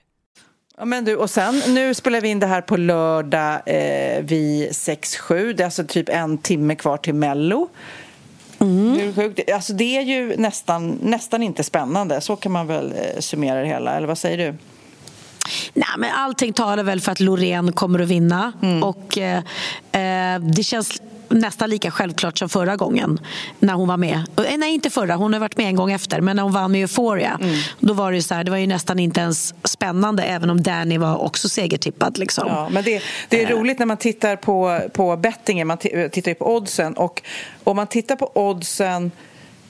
[0.81, 4.69] Ja, men du, och sen, nu spelar vi in det här på lördag eh, vid
[4.69, 5.53] 6-7.
[5.53, 7.69] Det är alltså typ en timme kvar till Mello.
[8.59, 9.13] Mm.
[9.35, 12.21] Det, alltså det är ju nästan, nästan inte spännande.
[12.21, 13.97] Så kan man väl eh, summera det hela.
[13.97, 14.57] Eller vad säger du?
[15.73, 18.53] Nej, men allting talar väl för att Loreen kommer att vinna.
[18.61, 18.83] Mm.
[18.83, 19.37] Och eh,
[19.91, 21.01] eh Det känns
[21.31, 23.19] nästan lika självklart som förra gången
[23.59, 24.15] när hon var med.
[24.37, 26.21] Eh, nej, inte förra, hon har varit med en gång efter.
[26.21, 27.55] Men när hon vann med Euphoria, mm.
[27.79, 30.97] då var det så här, det var ju nästan inte ens spännande även om Danny
[30.97, 32.17] var också segertippad.
[32.17, 32.47] Liksom.
[32.47, 36.35] Ja, men det, det är roligt när man tittar på, på bettingen, man tittar ju
[36.35, 37.21] på oddsen och
[37.63, 39.11] om man tittar på oddsen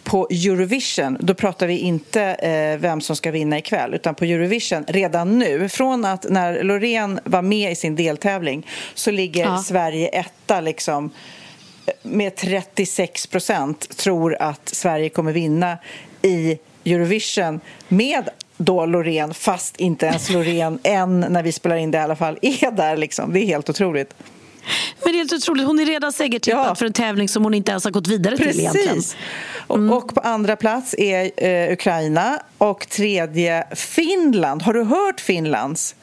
[0.03, 4.85] på Eurovision, då pratar vi inte eh, vem som ska vinna ikväll, utan på Eurovision
[4.87, 5.69] redan nu.
[5.69, 9.57] Från att när Loreen var med i sin deltävling så ligger ja.
[9.57, 11.11] Sverige etta liksom
[12.01, 15.77] med 36 procent tror att Sverige kommer vinna
[16.21, 21.97] i Eurovision med då Loreen, fast inte ens Loreen än när vi spelar in det
[21.97, 23.33] i alla fall, är där liksom.
[23.33, 24.13] Det är helt otroligt.
[25.03, 25.67] Men det är helt otroligt.
[25.67, 26.75] Hon är redan segertippad ja.
[26.75, 28.53] för en tävling som hon inte ens har gått vidare Precis.
[28.53, 29.03] till egentligen.
[29.69, 29.91] Mm.
[29.91, 34.61] Och, på andra plats är eh, Ukraina och tredje Finland.
[34.61, 35.95] Har du hört Finlands?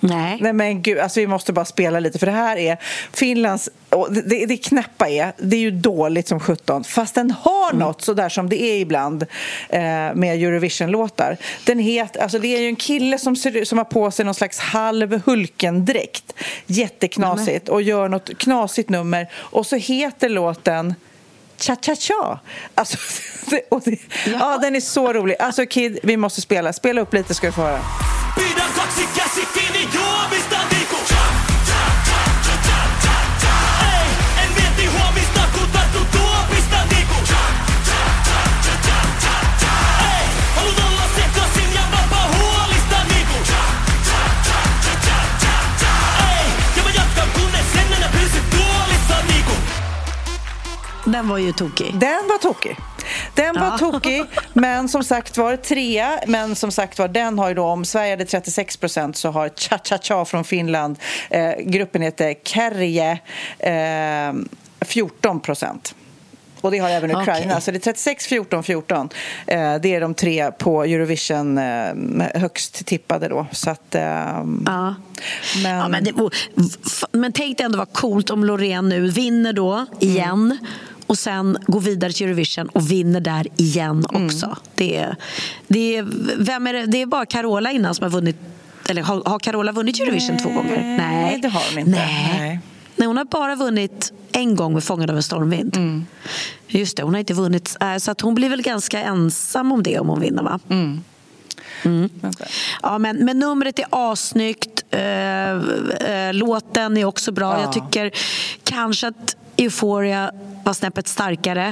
[0.00, 0.38] Nej.
[0.40, 2.78] Nej men gud, alltså vi måste bara spela lite för det här är
[3.12, 3.70] Finlands,
[4.10, 7.80] det, det knäppa är, det är ju dåligt som 17 fast den har mm.
[7.80, 9.22] något sådär som det är ibland
[9.68, 9.80] eh,
[10.14, 11.36] med Eurovision-låtar.
[11.64, 14.34] Den heter, alltså det är ju en kille som, ser, som har på sig någon
[14.34, 16.34] slags halv Hulken-dräkt,
[16.66, 20.94] jätteknasigt och gör något knasigt nummer och så heter låten
[21.58, 22.40] Cha-cha-cha!
[22.74, 22.98] Alltså,
[23.50, 23.90] det, det,
[24.26, 24.32] ja.
[24.38, 24.58] ja.
[24.62, 25.36] den är så rolig.
[25.38, 26.72] Alltså Kid, vi måste spela.
[26.72, 27.80] Spela upp lite ska du få höra.
[51.12, 51.94] Den var ju tokig.
[51.94, 52.76] Den var tokig.
[53.34, 53.78] Den var Ja.
[53.78, 56.20] tokig, men som sagt var trea.
[56.26, 59.48] Men som sagt var, den har ju då, om Sverige hade 36 procent så har
[59.56, 60.96] Cha Cha Cha från Finland,
[61.30, 63.18] eh, gruppen heter Kärje,
[63.58, 64.34] eh,
[64.80, 65.94] 14 procent.
[66.60, 67.16] Och det har även.
[67.16, 67.60] Ukraina.
[67.60, 69.08] Så det är 36, 14, 14.
[69.46, 71.92] Eh, det är de tre på Eurovision eh,
[72.34, 73.46] högst tippade då.
[73.52, 74.94] Så att, eh, Ja.
[75.62, 76.12] men, Ja, men, det,
[77.12, 80.58] men tänk dig ändå vad coolt om Loreen nu vinner då igen
[81.08, 84.56] och sen går vidare till Eurovision och vinner där igen också.
[84.74, 85.16] Det, är,
[85.66, 86.06] det, är,
[86.38, 86.86] vem är det?
[86.86, 88.36] det är bara Carola innan som har vunnit
[88.88, 90.96] eller har, har Carola vunnit Eurovision två gånger?
[90.98, 91.90] Nej, det har hon inte.
[91.90, 92.36] Nej.
[92.38, 92.60] Nej.
[92.96, 95.76] Nej, hon har bara vunnit en gång med Fångad av en stormvind.
[95.76, 96.06] Mm.
[96.66, 97.76] Just det, hon har inte vunnit.
[97.80, 100.60] äh, Så att hon blir väl ganska ensam om det om hon vinner va?
[100.68, 101.00] Mm.
[102.82, 104.84] Ja, men, men numret är assnyggt.
[104.90, 105.00] Eh,
[105.50, 107.52] eh, låten är också bra.
[107.52, 107.60] Ja.
[107.62, 108.10] Jag tycker
[108.64, 110.32] kanske att Euphoria
[110.64, 111.66] var snäppet starkare.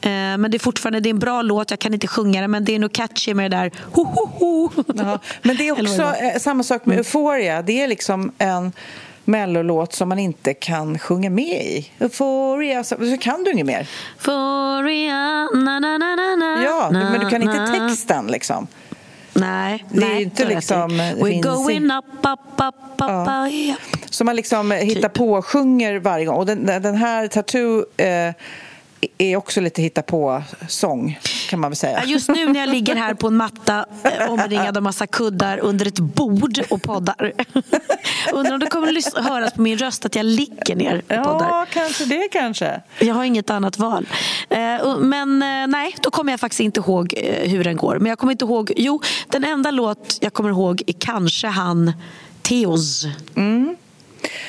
[0.00, 1.70] Eh, men det är fortfarande det är en bra låt.
[1.70, 4.26] Jag kan inte sjunga den, men det är nog catchy med det där ho, ho,
[4.26, 4.70] ho.
[4.96, 7.62] Ja, men det är också eh, samma sak med Euphoria.
[7.62, 8.72] Det är liksom en
[9.24, 11.90] mellolåt som man inte kan sjunga med i.
[11.98, 13.88] Euphoria, så, så kan du inget mer.
[14.16, 18.66] Euphoria, na, na, na, na, Ja, men du kan inte texten liksom.
[19.32, 23.48] Nej, Det är nej, inte liksom, We're going up, up, up, up, Ja.
[23.48, 23.78] yeah.
[24.10, 25.14] Så man liksom hittar Typ.
[25.18, 26.36] på sjunger varje gång.
[26.36, 28.34] Och den, den här Tattoo eh,
[29.18, 32.04] är också lite hitta på sång kan man väl säga.
[32.04, 35.86] Just nu när jag ligger här på en matta eh, omringad av massa kuddar under
[35.86, 37.32] ett bord och poddar.
[38.32, 41.48] Undrar om det kommer att höras på min röst att jag ligger ner och poddar.
[41.48, 42.80] Ja, kanske det kanske.
[42.98, 44.08] Jag har inget annat val.
[44.50, 47.98] Eh, Men eh, nej, då kommer jag faktiskt inte ihåg hur den går.
[47.98, 48.72] Men jag kommer inte ihåg...
[48.76, 51.92] Jo, den enda låt jag kommer ihåg är kanske han
[52.42, 53.04] Theos.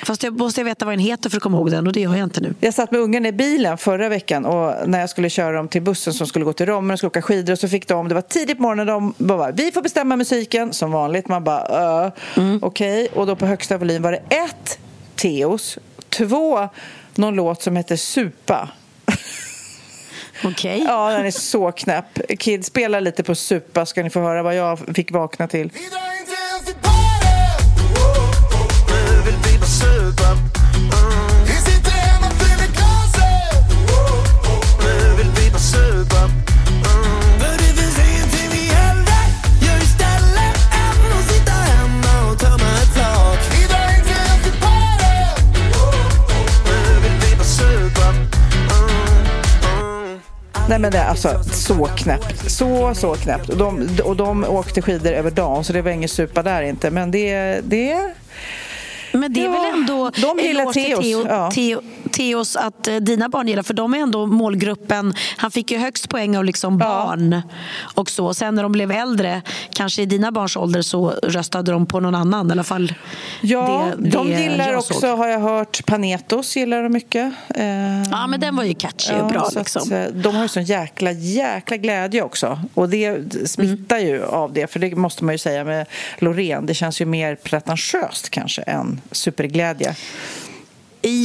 [0.05, 2.15] Fast jag måste veta vad den heter för att komma ihåg den och det gör
[2.15, 2.53] jag inte nu.
[2.59, 5.82] Jag satt med ungarna i bilen förra veckan och när jag skulle köra dem till
[5.82, 8.15] bussen som skulle gå till Romme och skulle åka skidor och så fick de, det
[8.15, 11.28] var tidigt på morgonen, de bara vi får bestämma musiken som vanligt.
[11.28, 12.05] Man bara
[12.38, 13.07] uh, okej.
[13.13, 14.80] Och då på högsta volym var det ett
[15.15, 15.78] Teos,
[16.09, 16.69] två
[17.15, 18.69] någon låt som heter Supa.
[20.43, 20.84] Okej.
[20.88, 22.39] Ja, den är så knäpp.
[22.39, 25.72] Kid, spela lite på Supa ska ni få höra vad jag fick vakna till.
[50.72, 52.51] Nej men det är alltså så knäppt.
[52.51, 53.49] Så, så knäppt.
[53.49, 56.91] Och de, och de åkte skidor över dagen så det var ingen supa där inte.
[56.91, 58.11] Men det, det
[59.22, 61.51] men det är Ja, väl ändå de gillar Theos, Theo, ja.
[61.51, 65.13] Theo, Theos att eh, dina barn gillar, för de är ändå målgruppen.
[65.38, 67.41] Han fick ju högst poäng av liksom barn
[67.95, 68.34] och så.
[68.34, 69.41] Sen när de blev äldre,
[69.74, 72.49] kanske i dina barns ålder, så röstade de på någon annan.
[72.49, 72.93] I alla fall
[73.41, 77.34] Ja, det, de det gillar jag också, har jag hört, Panetos gillar de mycket.
[78.11, 79.39] Ja, men den var ju catchy och bra.
[79.41, 79.91] så att, Liksom.
[79.93, 82.59] eh, de har ju sån jäkla, jäkla glädje också.
[82.74, 85.86] Och det smittar ju av det, för det måste man ju säga med
[86.19, 86.65] Loreen.
[86.65, 89.95] Det känns ju mer pretentiöst kanske än superglädje.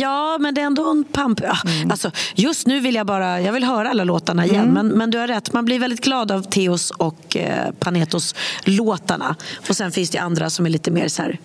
[0.00, 1.40] Ja, men det är ändå en pamp.
[1.42, 1.90] Ja, Mm.
[1.90, 4.68] alltså, just nu vill jag bara jag vill höra alla låtarna igen.
[4.68, 8.34] Men, men du har rätt, man blir väldigt glad av Theos och eh, Panetos
[8.64, 9.36] låtarna.
[9.68, 11.38] Och sen finns det andra som är lite mer så här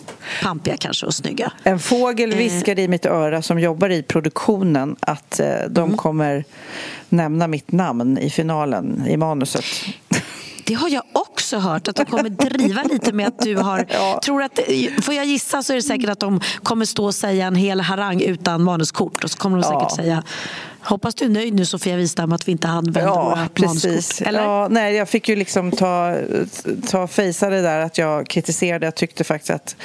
[0.44, 1.52] pampiga kanske och snygga.
[1.64, 5.98] En fågel viskade i mitt öra som jobbar i produktionen att eh, de Mm.
[5.98, 6.44] kommer
[7.10, 9.66] nämna mitt namn i finalen i manuset.
[10.66, 13.88] Det har jag också hört, att de kommer driva lite med att du har...
[14.22, 14.60] Tror att,
[15.02, 17.82] får jag gissa så är det säkert att de kommer stå och säga en hel
[17.82, 19.24] harang utan manuskort.
[19.24, 19.96] Och så kommer de säkert Ja.
[19.96, 20.24] säga
[20.84, 24.22] Hoppas du är nöjd nu Sofia Wistam att vi inte använder Ja, våra precis.
[24.22, 24.44] Eller?
[24.44, 26.18] Ja, nej, jag fick ju liksom ta,
[26.90, 28.86] ta fejsa det där att jag kritiserade.
[28.86, 29.76] Jag tyckte faktiskt att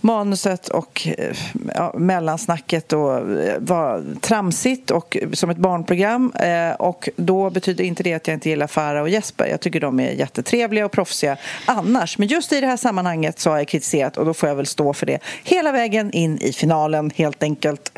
[0.00, 1.36] manuset och eh,
[1.74, 6.32] ja, mellansnacket då eh, var tramsigt och som ett barnprogram.
[6.32, 9.46] Eh, och då betyder inte det att jag inte gillar Farah och Jesper.
[9.46, 11.36] Jag tycker de är jättetrevliga och proffsiga
[11.66, 12.18] annars.
[12.18, 14.66] Men just i det här sammanhanget så har jag kritiserat och då får jag väl
[14.66, 17.92] stå för det hela vägen in i finalen helt enkelt.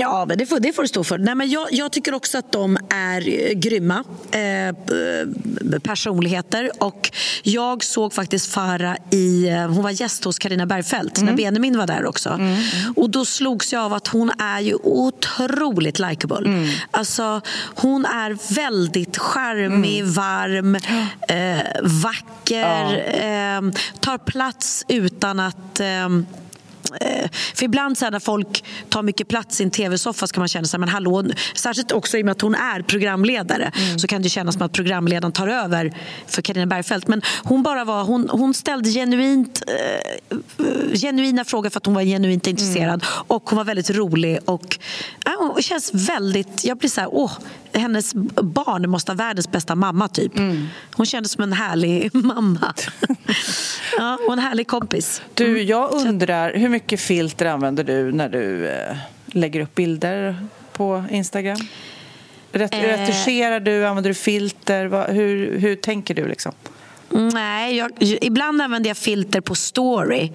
[0.00, 1.18] Ja, men det får, det får du stå för.
[1.18, 6.70] Nej, men jag, jag tycker också att de är eh, grymma eh, p- personligheter.
[6.80, 7.10] Och
[7.42, 9.48] jag såg faktiskt Farah i...
[9.48, 12.40] eh, Hon var gäst hos Karina Bergfeldt när Benjamin var där också.
[12.96, 16.68] Och då slogs jag av att hon är ju otroligt likeable.
[16.90, 17.40] Alltså,
[17.74, 20.74] hon är väldigt charmig, varm,
[21.28, 25.80] eh, vacker, eh, tar plats utan att...
[27.00, 30.40] Eh, för ibland så här, när folk tar mycket plats i en tv-soffa så kan
[30.40, 31.24] man känna sig, men hallå,
[31.54, 34.72] särskilt också i och med att hon är programledare så kan det kännas som att
[34.72, 35.92] programledaren tar över
[36.26, 37.08] för Carina Bergfeldt.
[37.08, 42.02] Men hon bara var, hon, hon ställde genuint, eh, genuina frågor för att hon var
[42.02, 43.04] genuint intresserad.
[43.06, 44.78] Och hon var väldigt rolig och
[45.24, 47.32] ja, hon känns väldigt, jag blir så här, åh,
[47.72, 50.32] hennes barn måste ha världens bästa mamma typ.
[50.94, 52.74] Hon kändes som en härlig mamma.
[53.98, 55.22] ja, och en härlig kompis.
[55.34, 58.96] Du, jag undrar, hur mycket filter använder du när du eh,
[59.26, 60.36] lägger upp bilder
[60.72, 61.58] på Instagram?
[62.52, 62.80] Ret- Eh.
[62.80, 63.86] Retuscherar du?
[63.86, 65.12] Använder du filter?
[65.12, 66.28] Hur, hur tänker du?
[66.28, 66.52] liksom?
[67.18, 70.32] Nej, jag, ibland använder jag filter på story.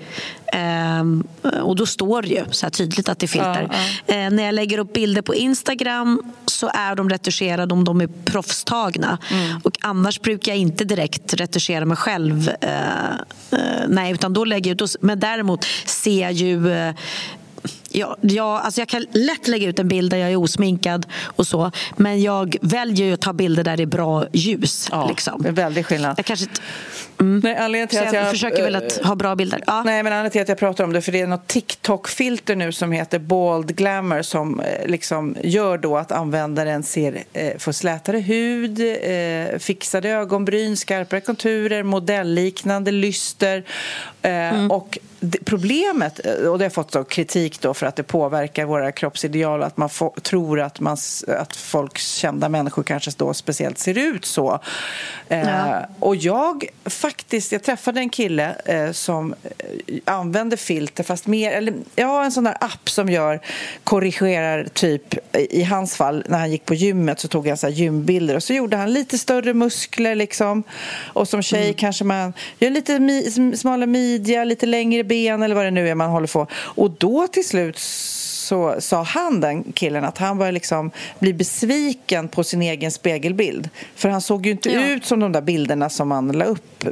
[0.53, 1.23] Ehm,
[1.61, 3.69] och då står det ju så här tydligt att det är filter.
[4.07, 8.07] Eh, när jag lägger upp bilder på Instagram så är de retuscherade om de är
[8.25, 9.17] proffstagna.
[9.63, 12.49] Och annars brukar jag inte direkt retuschera mig själv.
[12.61, 13.09] Eh,
[13.51, 14.95] eh, nej, utan då lägger jag ut...
[15.01, 16.93] Men däremot ser jag ju...
[17.93, 21.05] Eh, Ja, ja, alltså jag kan lätt lägga ut en bild där jag är osminkad
[21.35, 21.71] och så.
[21.97, 24.87] Men jag väljer att ta bilder där det är bra ljus.
[24.91, 25.41] Ja, liksom.
[25.41, 26.13] det är väldigt skillnad.
[26.17, 26.61] Jag kanske inte...
[27.17, 29.63] Nej, anledningen till Så att jag, jag försöker väl att ha bra bilder.
[29.67, 29.83] Ja.
[29.83, 32.71] Nej, men anledningen till att jag pratar om det för det är något TikTok-filter nu
[32.71, 38.17] som heter Bald Glamour som eh, liksom gör då att användaren ser, eh, får slätare
[38.19, 43.63] hud, eh, fixade ögonbryn, skarpare konturer, modellliknande lyster.
[44.21, 45.12] Eh, Och det,
[45.45, 49.63] problemet, eh, och det har fått då kritik då för att det påverkar våra kroppsideal
[49.63, 50.97] att man få, tror att, man,
[51.28, 54.59] att folk, kända människor kanske då speciellt ser ut så.
[55.30, 55.86] Eh, Ja.
[55.99, 61.74] och jag faktiskt, jag träffade en kille eh, som eh, använder filter fast mer, eller
[61.95, 63.39] jag har en sån där app som gör,
[63.84, 68.36] korrigerar typ, i hans fall när han gick på gymmet så tog han så gymbilder
[68.36, 70.63] och så gjorde han lite större muskler liksom.
[71.13, 75.55] Och som tjej kanske man gör lite mi, sm- smalare midja, lite längre ben eller
[75.55, 76.47] vad det nu är man håller på.
[76.53, 82.28] Och då till slut så sa han, den killen, att han började liksom bli besviken
[82.28, 83.70] på sin egen spegelbild.
[83.95, 84.88] För han såg ju inte Ja.
[84.88, 86.86] ut som de där bilderna som man la upp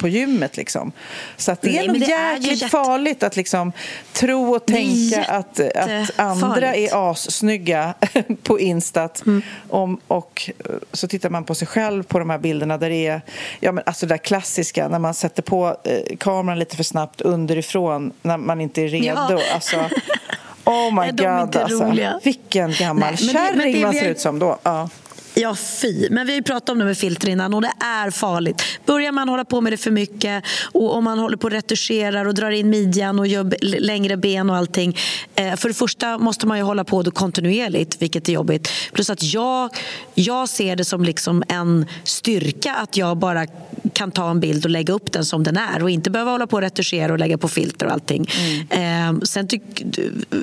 [0.00, 0.56] på gymmet.
[0.56, 0.92] Liksom.
[1.36, 3.72] Så att det är nog det är jäkligt jätte- farligt att liksom
[4.12, 7.94] tro och är tänka att, att andra är assnygga
[8.42, 9.22] på Instat.
[9.26, 9.42] Mm.
[9.68, 13.06] Om, och eh, så tittar man på sig själv på de här bilderna där det
[13.06, 13.20] är
[13.60, 17.20] ja, men alltså det där klassiska när man sätter på eh, kameran lite för snabbt
[17.20, 19.06] underifrån när man inte är redo.
[19.16, 19.40] Ja.
[19.54, 19.76] Alltså,
[20.64, 22.18] oh my Nej, är god, alltså.
[22.24, 24.58] Vilken gammal Nej, men det- men kärring man ser ut som då.
[24.62, 24.88] Ja.
[25.34, 26.08] Ja, fy.
[26.10, 28.62] Men vi har ju pratat om det med filter innan och det är farligt.
[28.86, 32.24] Börjar man hålla på med det för mycket och om man håller på och retuscherar
[32.24, 34.96] och drar in midjan och gör längre ben och allting.
[35.34, 38.68] Eh, för det första måste man ju hålla på det kontinuerligt, vilket är jobbigt.
[38.92, 39.70] Plus att jag,
[40.14, 43.46] jag ser det som liksom en styrka att jag bara
[43.92, 46.46] kan ta en bild och lägga upp den som den är och inte behöva hålla
[46.46, 48.26] på och retuschera och lägga på filter och allting.
[48.70, 49.82] Eh, sen tyck,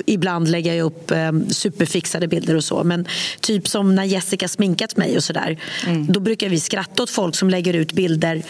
[0.06, 3.08] ibland lägger jag upp eh, superfixade bilder och så men
[3.40, 4.48] typ som när Jessica
[4.78, 5.58] sminkat mig och sådär
[6.08, 8.44] då brukar vi skratta åt folk som lägger ut bilder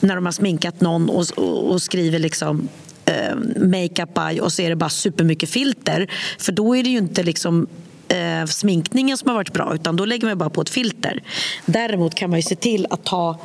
[0.00, 2.68] när de har sminkat någon och, och, och skriver liksom
[3.04, 6.06] eh, makeup by och så är det bara supermycket filter
[6.38, 7.66] för då är det ju inte liksom
[8.08, 11.22] eh, sminkningen som har varit bra utan då lägger man bara på ett filter.
[11.66, 13.38] Däremot kan man ju se till att ta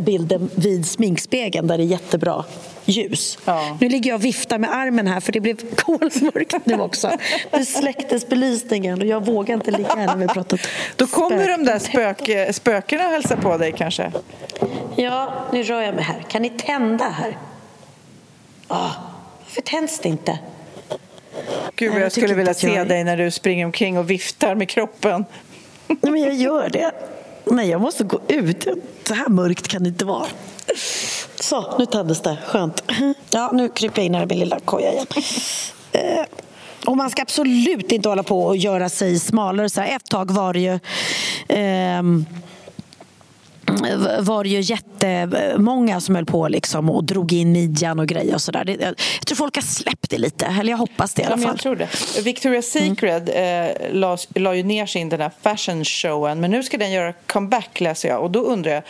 [0.00, 2.44] bilden vid sminkspegeln där det är jättebra
[2.84, 3.38] ljus.
[3.44, 3.76] Ja.
[3.80, 7.10] Nu ligger jag och viftar med armen här för det blev kolmörkt nu också.
[7.50, 10.60] Det släcktes belysningen och jag vågar inte ligga här när vi pratat
[10.96, 11.58] Då kommer spök.
[11.58, 14.12] de där spök, spökena och hälsa på dig kanske.
[14.96, 16.24] Ja, nu rör jag mig här.
[16.28, 17.36] Kan ni tända här?
[18.68, 18.90] Ah,
[19.44, 20.38] varför tänds det inte?
[21.76, 24.68] Gud, Nej, jag skulle vilja se jag- dig när du springer omkring och viftar med
[24.68, 25.24] kroppen.
[25.86, 26.92] Nej, men jag gör det.
[27.44, 28.66] Nej, jag måste gå ut.
[29.04, 30.26] Så här mörkt kan det inte vara.
[31.40, 32.38] Så, nu tändes det.
[32.46, 32.82] Skönt.
[33.30, 35.06] Ja, nu kryper jag in här i min lilla koja igen.
[35.92, 36.24] Eh,
[36.86, 39.70] och man ska absolut inte hålla på och göra sig smalare.
[39.70, 40.74] Så här, ett tag var det ju...
[41.48, 42.02] Eh,
[44.20, 48.40] var det ju jättemånga som höll på liksom och drog in midjan och grejer och
[48.42, 48.76] sådär.
[48.80, 48.96] Jag
[49.26, 51.50] tror folk har släppt det lite, eller jag hoppas det i Ja, alla fall.
[51.54, 51.88] jag tror det.
[52.22, 56.78] Victoria's Secret eh, la, la ju ner sin den här fashion showen men nu ska
[56.78, 58.82] den göra comeback läser jag och då undrar jag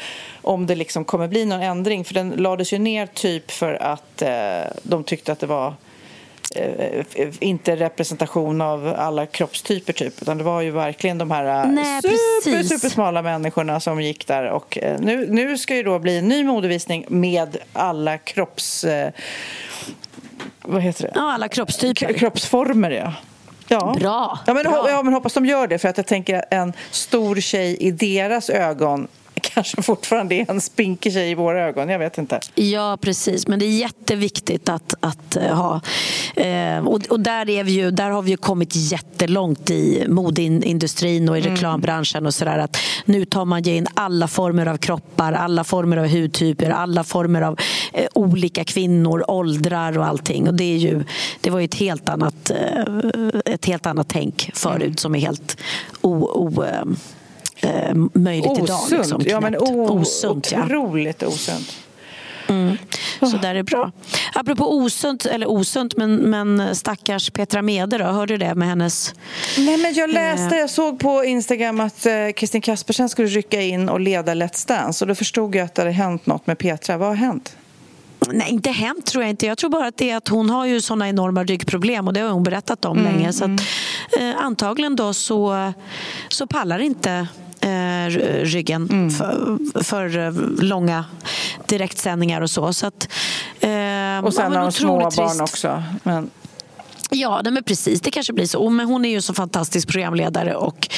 [0.43, 4.23] om det liksom kommer bli någon ändring för den lades ju ner typ för att
[4.23, 4.31] eh,
[4.83, 5.75] de tyckte att det var
[7.41, 12.03] inte representation av alla kroppstyper typ utan det var ju verkligen de här eh, Nej,
[12.03, 12.69] super, precis.
[12.69, 16.45] supersmala människorna som gick där och eh, nu, nu ska ju då bli en ny
[16.45, 18.85] modevisning med alla kropps...
[18.85, 19.13] Eh,
[20.63, 21.13] vad heter det?
[21.15, 22.13] Ja, alla kroppstyper.
[22.13, 23.13] Kroppsformer, ja.
[23.69, 23.97] ja.
[24.01, 24.87] Bra, Ja men, bra.
[24.91, 28.51] ja, men hoppas de gör det, för att jag tänker en stor tjej i deras
[28.51, 29.09] ögon
[29.43, 31.89] kanske fortfarande är en spinkig tjej i våra ögon.
[31.89, 32.41] Jag vet inte.
[32.55, 33.49] Ja, precis.
[33.49, 35.81] Men det är jätteviktigt att, att uh, ha...
[36.41, 41.29] Uh, och och där, är vi ju, där har vi ju kommit jättelångt i modeindustrin
[41.29, 41.53] och i Mm.
[41.55, 42.27] reklambranschen.
[42.27, 46.71] och sådär, att Nu tar man in alla former av kroppar, alla former av hudtyper,
[46.71, 47.59] alla former av
[47.93, 50.49] eh, olika kvinnor, åldrar och allting.
[50.49, 51.05] Och det, är ju,
[51.41, 52.85] det var ju ett helt annat, eh,
[53.45, 54.97] ett helt annat tänk förut Mm.
[54.97, 55.57] som är helt
[56.01, 56.65] o, o,
[57.63, 58.63] eh, möjligt idag.
[58.83, 58.91] Osunt.
[58.91, 60.65] Liksom, ja, men o- Osunt, ja.
[60.65, 61.77] otroligt osunt.
[62.49, 62.77] Mm.
[63.21, 63.93] Så där är bra.
[64.35, 69.15] Apropå osunt, eller osunt, men, men stackars Petra Mede då, hörde du det med hennes...
[69.59, 70.61] Nej, men jag läste, Eh.
[70.61, 75.05] jag såg på Instagram att eh, Kristin Kaspersen skulle rycka in och leda Let's Dance
[75.05, 76.97] och då förstod jag att det hade hänt något med Petra.
[76.99, 77.57] Vad har hänt?
[78.33, 79.47] Nej, inte hänt tror jag inte.
[79.47, 82.21] Jag tror bara att det är att hon har ju såna enorma ryggproblem och det
[82.21, 83.33] har hon berättat om Mm, länge.
[83.33, 83.51] Så att,
[84.21, 85.73] eh, antagligen då så,
[86.29, 87.27] så pallar inte
[88.45, 89.11] ryggen Mm.
[89.11, 90.33] för, för eh,
[90.65, 91.05] långa
[91.69, 92.73] direktsändningar och så.
[92.73, 93.09] så att,
[93.61, 95.41] eh, Och sen har hon små otroligt barn trist.
[95.41, 95.83] också.
[96.03, 96.31] Men,
[97.15, 98.01] Ja, men precis.
[98.01, 98.71] Det kanske blir så.
[98.71, 100.89] Men hon är ju så fantastisk programledare och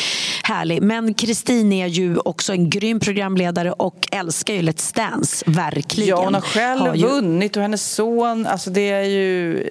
[0.42, 0.82] härlig.
[0.82, 6.08] Men Kristin är ju också en grym programledare och älskar ju Let's Dance, verkligen.
[6.08, 9.68] ja, hon har själv Har ju- vunnit och hennes son, alltså det är ju...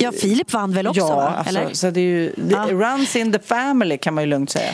[0.00, 1.00] Ja, Filip vann väl också?
[1.00, 1.74] Ja, alltså, Eller?
[1.74, 2.32] så det är ju...
[2.50, 2.66] Ja.
[2.70, 4.72] runs in the family kan man ju lugnt säga.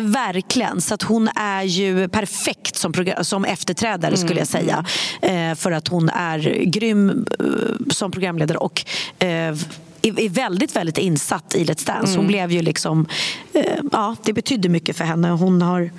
[0.00, 0.80] Verkligen.
[0.80, 2.92] Så att hon är ju perfekt som,
[3.22, 4.84] som efterträdare skulle jag säga.
[5.22, 7.46] Eh, för att hon är grym eh,
[7.90, 8.84] som programledare och
[9.18, 9.54] eh,
[10.02, 12.06] är väldigt, väldigt insatt i Let's Dance.
[12.12, 12.26] Hon Mm.
[12.26, 13.06] blev ju liksom...
[13.52, 15.28] Eh, ja, det betydde mycket för henne.
[15.28, 15.90] Hon har,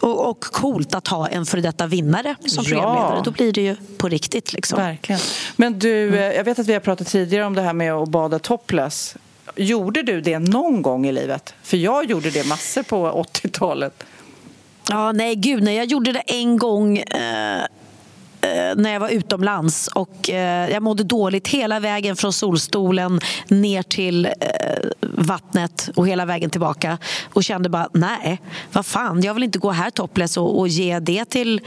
[0.00, 2.70] och, och coolt att ha en före detta vinnare som Ja.
[2.70, 3.20] programledare.
[3.24, 4.52] Då blir det ju på riktigt.
[4.52, 4.78] Liksom.
[4.78, 5.20] Verkligen.
[5.56, 8.08] Men du, eh, jag vet att vi har pratat tidigare om det här med att
[8.08, 9.16] bada topless.
[9.56, 11.54] Gjorde du det någon gång i livet?
[11.62, 14.04] För jag gjorde det massor på 80-talet.
[14.88, 17.62] Ja, nej gud, nej, jag gjorde det en gång eh,
[18.40, 23.82] eh, när jag var utomlands och eh, jag mådde dåligt hela vägen från solstolen ner
[23.82, 24.32] till eh,
[25.00, 26.98] vattnet och hela vägen tillbaka
[27.32, 28.40] och kände bara nej,
[28.72, 31.60] vad fan, jag vill inte gå här topless och, och ge det till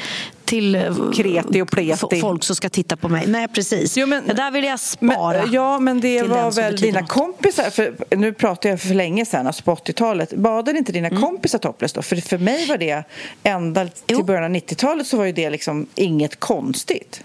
[0.50, 0.82] till eh,
[1.16, 2.22] Kreti och pleti.
[2.22, 3.28] folk som ska titta på mig.
[3.28, 3.98] Nej, precis.
[3.98, 5.44] Jo, men- det där vill jag Men, spara.
[5.52, 7.10] ja, men det var väl dina något.
[7.10, 10.34] kompisar, för nu pratar jag för länge sedan, alltså på 80-talet.
[10.34, 11.22] Badade inte dina Mm.
[11.22, 12.02] kompisar topless då?
[12.02, 13.04] För för mig var det,
[13.44, 14.24] ända till Jo.
[14.24, 17.24] början av 90-talet så var ju det liksom inget konstigt.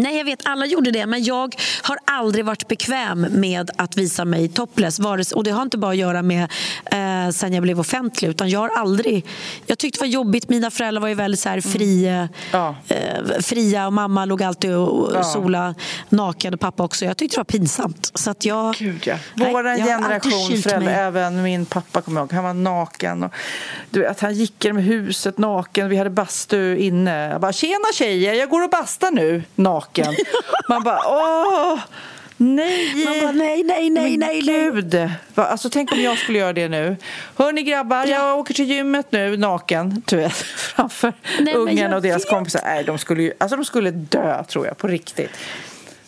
[0.00, 4.24] Nej, jag vet, alla gjorde det, men jag har aldrig varit bekväm med att visa
[4.24, 4.98] mig topless.
[5.34, 6.42] Och det har inte bara att göra med
[6.84, 9.26] eh, sen jag blev offentlig, utan jag har aldrig...
[9.66, 10.48] Jag tyckte det var jobbigt.
[10.48, 12.28] Mina föräldrar var ju väldigt så här fri, Mm.
[12.52, 12.76] Ja.
[12.88, 15.22] eh, fria och mamma låg alltid och Ja.
[15.24, 15.74] sola
[16.08, 17.04] naken och pappa också.
[17.04, 18.10] Jag tyckte det var pinsamt.
[18.14, 19.16] Så att jag, Gud, ja.
[19.34, 23.22] Nej, Vår alltid generation föräldrar, även min pappa kommer jag ihåg, han var naken.
[23.22, 23.32] Och,
[23.90, 27.28] du, att han gick genom huset naken, vi hade bastu inne.
[27.28, 29.89] Jag bara, tjena tjejer, jag går och bastar nu, naken.
[30.68, 31.78] Man bara, åh,
[32.36, 33.04] nej.
[33.04, 34.40] Man bara, nej, nej, nej, Men nej.
[34.42, 35.08] Gud.
[35.34, 36.96] Alltså, tänk om jag skulle göra det nu.
[37.36, 41.12] Hörni grabbar, jag åker till gymmet nu naken, du vet, framför
[41.54, 42.30] ungen jag och deras vet.
[42.30, 42.60] kompisar.
[42.64, 45.30] Nej, de skulle, ju, alltså, de skulle dö, tror jag, på riktigt.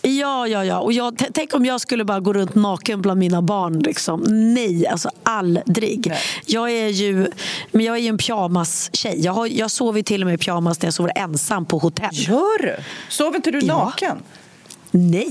[0.03, 0.79] Ja, ja, ja.
[0.81, 3.79] Och jag, tänk om jag skulle bara gå runt naken bland mina barn.
[3.79, 4.25] Liksom.
[4.55, 6.07] Nej, alltså aldrig.
[6.09, 6.19] Nej.
[6.47, 7.27] Jag är ju,
[7.73, 9.15] men jag är ju en pyjamas-tjej.
[9.25, 12.09] Jag, har, jag sover till och med i pyjamas när jag sover ensam på hotell.
[12.13, 12.77] Gör du?
[13.09, 13.85] Sover inte du Ja.
[13.85, 14.17] naken?
[14.95, 15.29] Nej,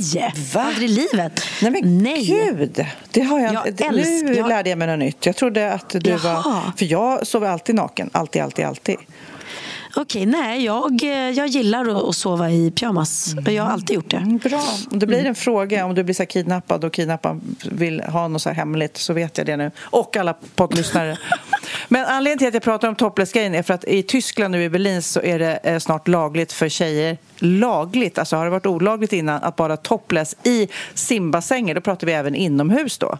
[0.53, 0.61] Va?
[0.61, 1.41] aldrig i livet.
[1.61, 2.26] Nej men Nej.
[2.26, 5.26] gud, det har jag, Jag älskar- Nu jag- lärde jag mig något nytt.
[5.26, 6.19] Jag trodde att du Jaha.
[6.41, 6.72] var...
[6.78, 8.09] För jag sover alltid naken.
[8.13, 8.95] Alltid, alltid, alltid.
[9.96, 13.36] Okej, nej, jag, eh, jag gillar att, sova i pyjamas.
[13.46, 14.18] Jag har alltid gjort det.
[14.18, 14.64] Mm, Bra.
[14.92, 18.28] Om det blir en fråga, om du blir så här kidnappad och kidnapparen vill ha
[18.28, 19.72] något så hemligt så vet jag det nu.
[19.80, 21.18] Och alla poddlyssnare.
[21.88, 24.70] Men anledningen till att jag pratar om topless-grejen är för att i Tyskland nu i
[24.70, 29.14] Berlin så är det eh, snart lagligt för tjejer lagligt, alltså har det varit olagligt
[29.14, 33.18] innan att bara topless i simbassänger, då pratar vi även inomhus då.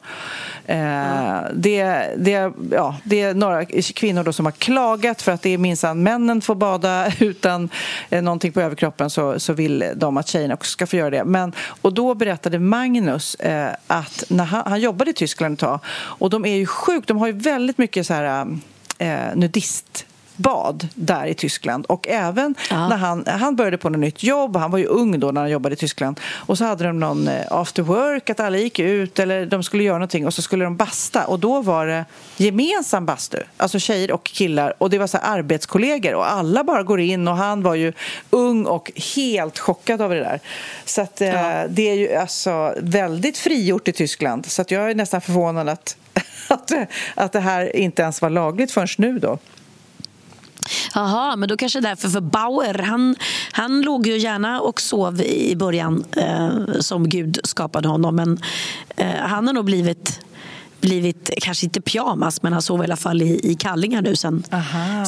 [0.65, 5.49] Eh, det, det, ja, det är några kvinnor då som har klagat för att det
[5.49, 7.69] är minsann männen får bada utan
[8.09, 11.23] eh, någonting på överkroppen så, så vill de att tjejerna också ska få göra det.
[11.23, 15.79] Men, och då berättade Magnus eh, att när han, han jobbade i Tyskland ett tag
[15.89, 20.05] och de är ju sjukt, de har ju väldigt mycket så här Eh, eh, nudist
[20.41, 21.85] bad där i Tyskland.
[21.85, 22.87] Och även Ja.
[22.87, 25.49] när han, han började på något nytt jobb, han var ju ung då när han
[25.49, 29.19] jobbade i Tyskland, och så hade de någon eh, after work, att alla gick ut
[29.19, 32.05] eller de skulle göra någonting och så skulle de basta och då var det
[32.37, 36.99] gemensam bastu, alltså tjejer och killar och det var så arbetskollegor och alla bara går
[36.99, 37.93] in och han var ju
[38.29, 40.39] ung och helt chockad av det där.
[40.85, 41.31] Så att eh,
[41.69, 45.97] det är ju alltså väldigt frigjort i Tyskland så att jag är nästan förvånad att,
[46.47, 46.71] att,
[47.15, 49.37] att det här inte ens var lagligt förrän nu då.
[50.93, 52.09] Jaha, men då kanske därför.
[52.09, 53.16] För Bauer, han,
[53.51, 58.16] han låg ju gärna och sov i början eh, som Gud skapade honom.
[58.16, 58.39] Men
[58.95, 60.20] eh, han har nog blivit
[60.82, 64.43] blivit, kanske inte pyjamas, men han sov i alla fall i, i kallingar nu sen,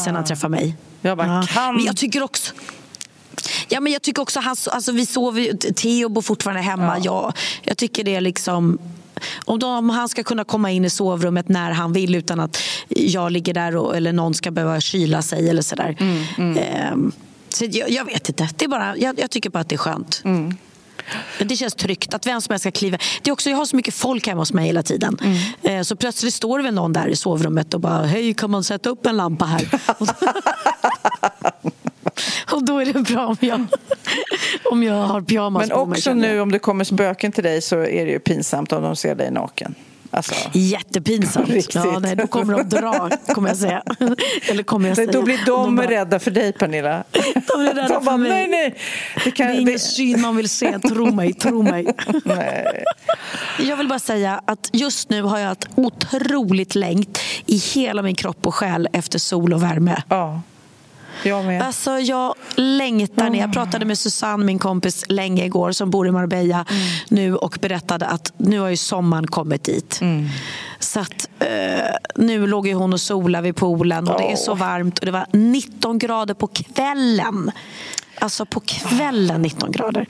[0.05, 0.75] sen han träffade mig.
[1.01, 2.53] Jag bara, kan- Men jag tycker också
[3.67, 6.97] Ja, men jag tycker också han, alltså, vi sover ju, Theo bor fortfarande hemma.
[7.03, 7.33] Ja.
[7.61, 8.79] Jag tycker det är liksom
[9.45, 12.57] om, de, om han ska kunna komma in i sovrummet när han vill utan att
[12.89, 15.95] jag ligger där och, eller någon ska behöva kyla sig eller sådär.
[16.59, 17.11] Ehm,
[17.49, 18.49] så jag, jag vet inte.
[18.57, 20.21] Det är bara, jag, jag tycker bara att det är skönt.
[21.39, 22.97] Men Det känns tryggt att vem som helst ska kliva.
[23.21, 25.17] Det är också, jag har så mycket folk hemma hos mig hela tiden.
[25.61, 28.63] Eh, Så plötsligt står det väl någon där i sovrummet och bara Hej, kan man
[28.63, 29.67] sätta upp en lampa här?
[32.51, 33.65] och då är det bra om jag,
[34.71, 35.91] om jag har pyjamas Men på mig.
[35.91, 36.33] också känner jag.
[36.35, 39.15] nu om det kommer spöken till dig så är det ju pinsamt om de ser
[39.15, 39.75] dig naken.
[40.15, 41.49] Alltså, Jättepinsamt.
[41.75, 43.83] Ja, nej, då kommer de dra, kommer jag säga.
[44.49, 45.11] Eller kommer jag säga.
[45.11, 47.03] då blir de, Om bara- rädda för dig Pernilla.
[47.11, 48.29] De är rädda De för bara, mig.
[48.29, 48.75] nej, nej.
[49.23, 51.87] Det, kan, Det är ingen syn man vill se, tro mig, tro mig.
[52.25, 52.83] Nej.
[53.59, 58.15] Jag vill bara säga att just nu har jag ett otroligt längt i hela min
[58.15, 60.03] kropp och själ efter sol och värme.
[60.09, 60.41] Ja,
[61.23, 61.61] jag med.
[61.61, 63.39] Alltså jag längtar ner.
[63.39, 66.65] Jag pratade med Susanne, min kompis, länge igår som bor i Marbella
[67.09, 69.99] nu och berättade att nu har ju sommaren kommit dit.
[70.79, 74.55] Så att eh, nu låg ju hon och solade vid poolen och det är så
[74.55, 77.51] varmt och det var 19 grader på kvällen.
[78.23, 80.07] Alltså på kvällen 19 grader.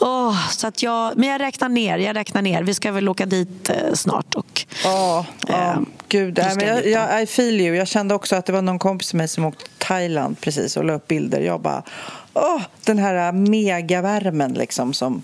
[0.00, 2.62] Åh, så att jag, men jag räknar ner, jag räknar ner.
[2.62, 4.34] Vi ska väl åka dit eh, snart.
[4.34, 5.54] Och, Ja, ja.
[5.54, 5.78] Eh,
[6.08, 6.38] gud.
[6.38, 7.76] Nej, men jag, jag, I feel you.
[7.76, 10.76] Jag kände också att det var någon kompis till mig som åkte till Thailand precis
[10.76, 11.40] och la upp bilder.
[11.40, 11.82] Jag bara,
[12.34, 15.22] åh, den här megavärmen liksom som,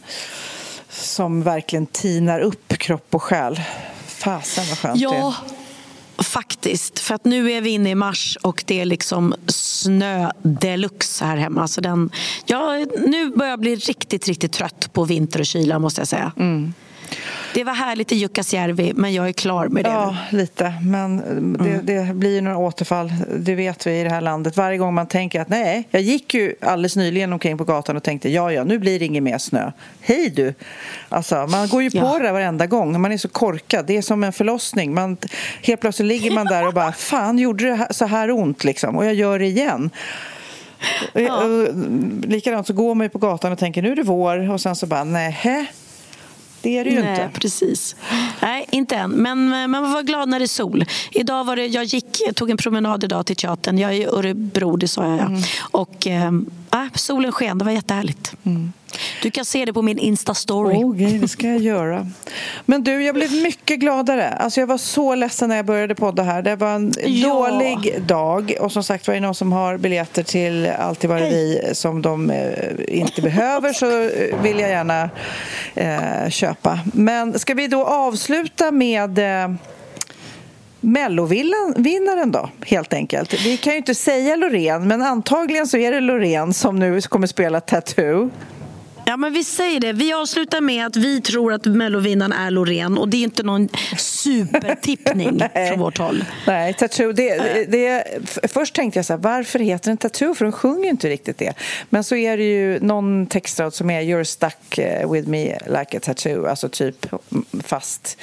[0.88, 3.60] som verkligen tinar upp kropp och själ.
[4.06, 5.57] Fasen vad skönt det Ja, är
[6.18, 6.98] faktiskt.
[6.98, 11.36] För att nu är vi inne i mars och det är liksom snö deluxe här
[11.36, 11.68] hemma.
[11.68, 12.10] Så den,
[12.46, 16.32] ja, nu börjar jag bli riktigt, riktigt trött på vinter och kyla måste jag säga.
[16.36, 16.74] Mm.
[17.54, 20.38] Det var härligt i Jukkasjärvi men jag är klar med det Ja, nu.
[20.38, 20.72] lite.
[20.82, 21.16] Men
[21.64, 24.56] det, det blir ju några återfall, det vet vi i det här landet.
[24.56, 28.02] Varje gång man tänker att nej, jag gick ju alldeles nyligen omkring på gatan och
[28.02, 29.70] tänkte ja, ja, nu blir det inget mer snö.
[30.00, 30.54] Hej du!
[31.08, 32.18] Alltså, man går ju på Ja.
[32.18, 33.00] det där varenda gång.
[33.00, 33.86] Man är så korkad.
[33.86, 34.94] Det är som en förlossning.
[34.94, 35.16] Man,
[35.62, 38.96] helt plötsligt ligger man där och bara fan, gjorde det så här ont liksom?
[38.96, 39.90] Och jag gör det igen.
[41.14, 41.68] Och jag- och
[42.28, 44.76] Likadant så går man ju på gatan och tänker nu är det vår och sen
[44.76, 45.32] så bara nej,
[46.62, 47.40] det är det ju Nej, inte.
[47.40, 47.96] precis.
[48.42, 49.10] Nej, inte än.
[49.10, 50.84] Men men man var glad när det är sol.
[51.10, 53.78] Idag var det, jag gick, jag tog en promenad idag till teatern.
[53.78, 55.18] Jag är i Örebro, det sa jag.
[55.18, 55.26] Ja.
[55.26, 55.42] Mm.
[55.60, 56.32] Och äh,
[56.94, 58.34] solen sken, det var jättehärligt.
[59.22, 60.84] Du kan se det på min Insta-story.
[60.84, 62.06] Åh, gud, det ska jag göra.
[62.64, 64.28] Men du, jag blev mycket gladare.
[64.28, 66.42] Alltså, jag var så ledsen när jag började podda här.
[66.42, 67.28] Det var en Ja.
[67.28, 68.54] dålig dag.
[68.60, 72.30] Och som sagt, var det någon som har biljetter till Alltid var vi som de
[72.30, 72.48] eh,
[72.88, 75.10] inte behöver så eh, vill jag gärna
[75.74, 76.80] eh, köpa.
[76.94, 79.50] Men ska vi då avsluta med eh,
[80.80, 83.34] Mellovinnaren då, helt enkelt.
[83.44, 87.26] Vi kan ju inte säga Loreen, men antagligen så är det Loreen som nu kommer
[87.26, 88.30] spela Tattoo.
[89.08, 89.92] Ja, men vi säger det.
[89.92, 93.68] Vi avslutar med att vi tror att Mellovinnaren är Loreen och det är inte någon
[93.98, 96.24] supertippning från vårt håll.
[96.46, 97.12] Nej, Tattoo.
[97.12, 97.36] Det,
[97.68, 98.04] det,
[98.48, 100.34] först tänkte jag så här, varför heter den Tattoo?
[100.34, 101.52] För de sjunger ju inte riktigt det.
[101.90, 105.96] Men så är det ju någon textrad som är You're stuck eh, with me like
[105.96, 106.46] a tattoo.
[106.46, 108.18] Alltså typ mm, fast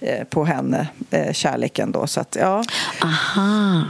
[0.00, 2.06] eh, på henne, eh, kärleken då.
[2.06, 2.64] Så att, ja.
[3.02, 3.84] Aha.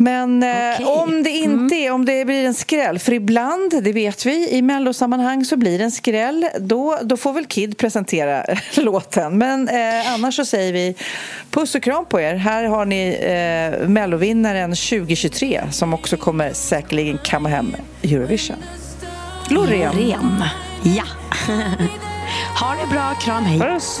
[0.00, 0.86] Men eh, Okej.
[0.86, 4.62] om det inte är, om det blir en skräll, för ibland, det vet vi, i
[4.62, 8.44] mellosammanhang så blir det en skräll, då, då får väl Kid presentera
[8.76, 9.38] låten.
[9.38, 10.94] Men eh, annars så säger vi
[11.50, 12.34] puss och kram på er.
[12.34, 18.56] Här har ni eh, mellovinnaren 2023 som också kommer säkerligen kamma hem Eurovision.
[19.50, 19.96] Loreen.
[19.96, 20.44] Loreen.
[20.82, 21.04] Ja.
[22.60, 23.14] ha det bra.
[23.14, 23.44] Kram.
[23.44, 23.60] Hej.
[23.60, 24.00] Puss.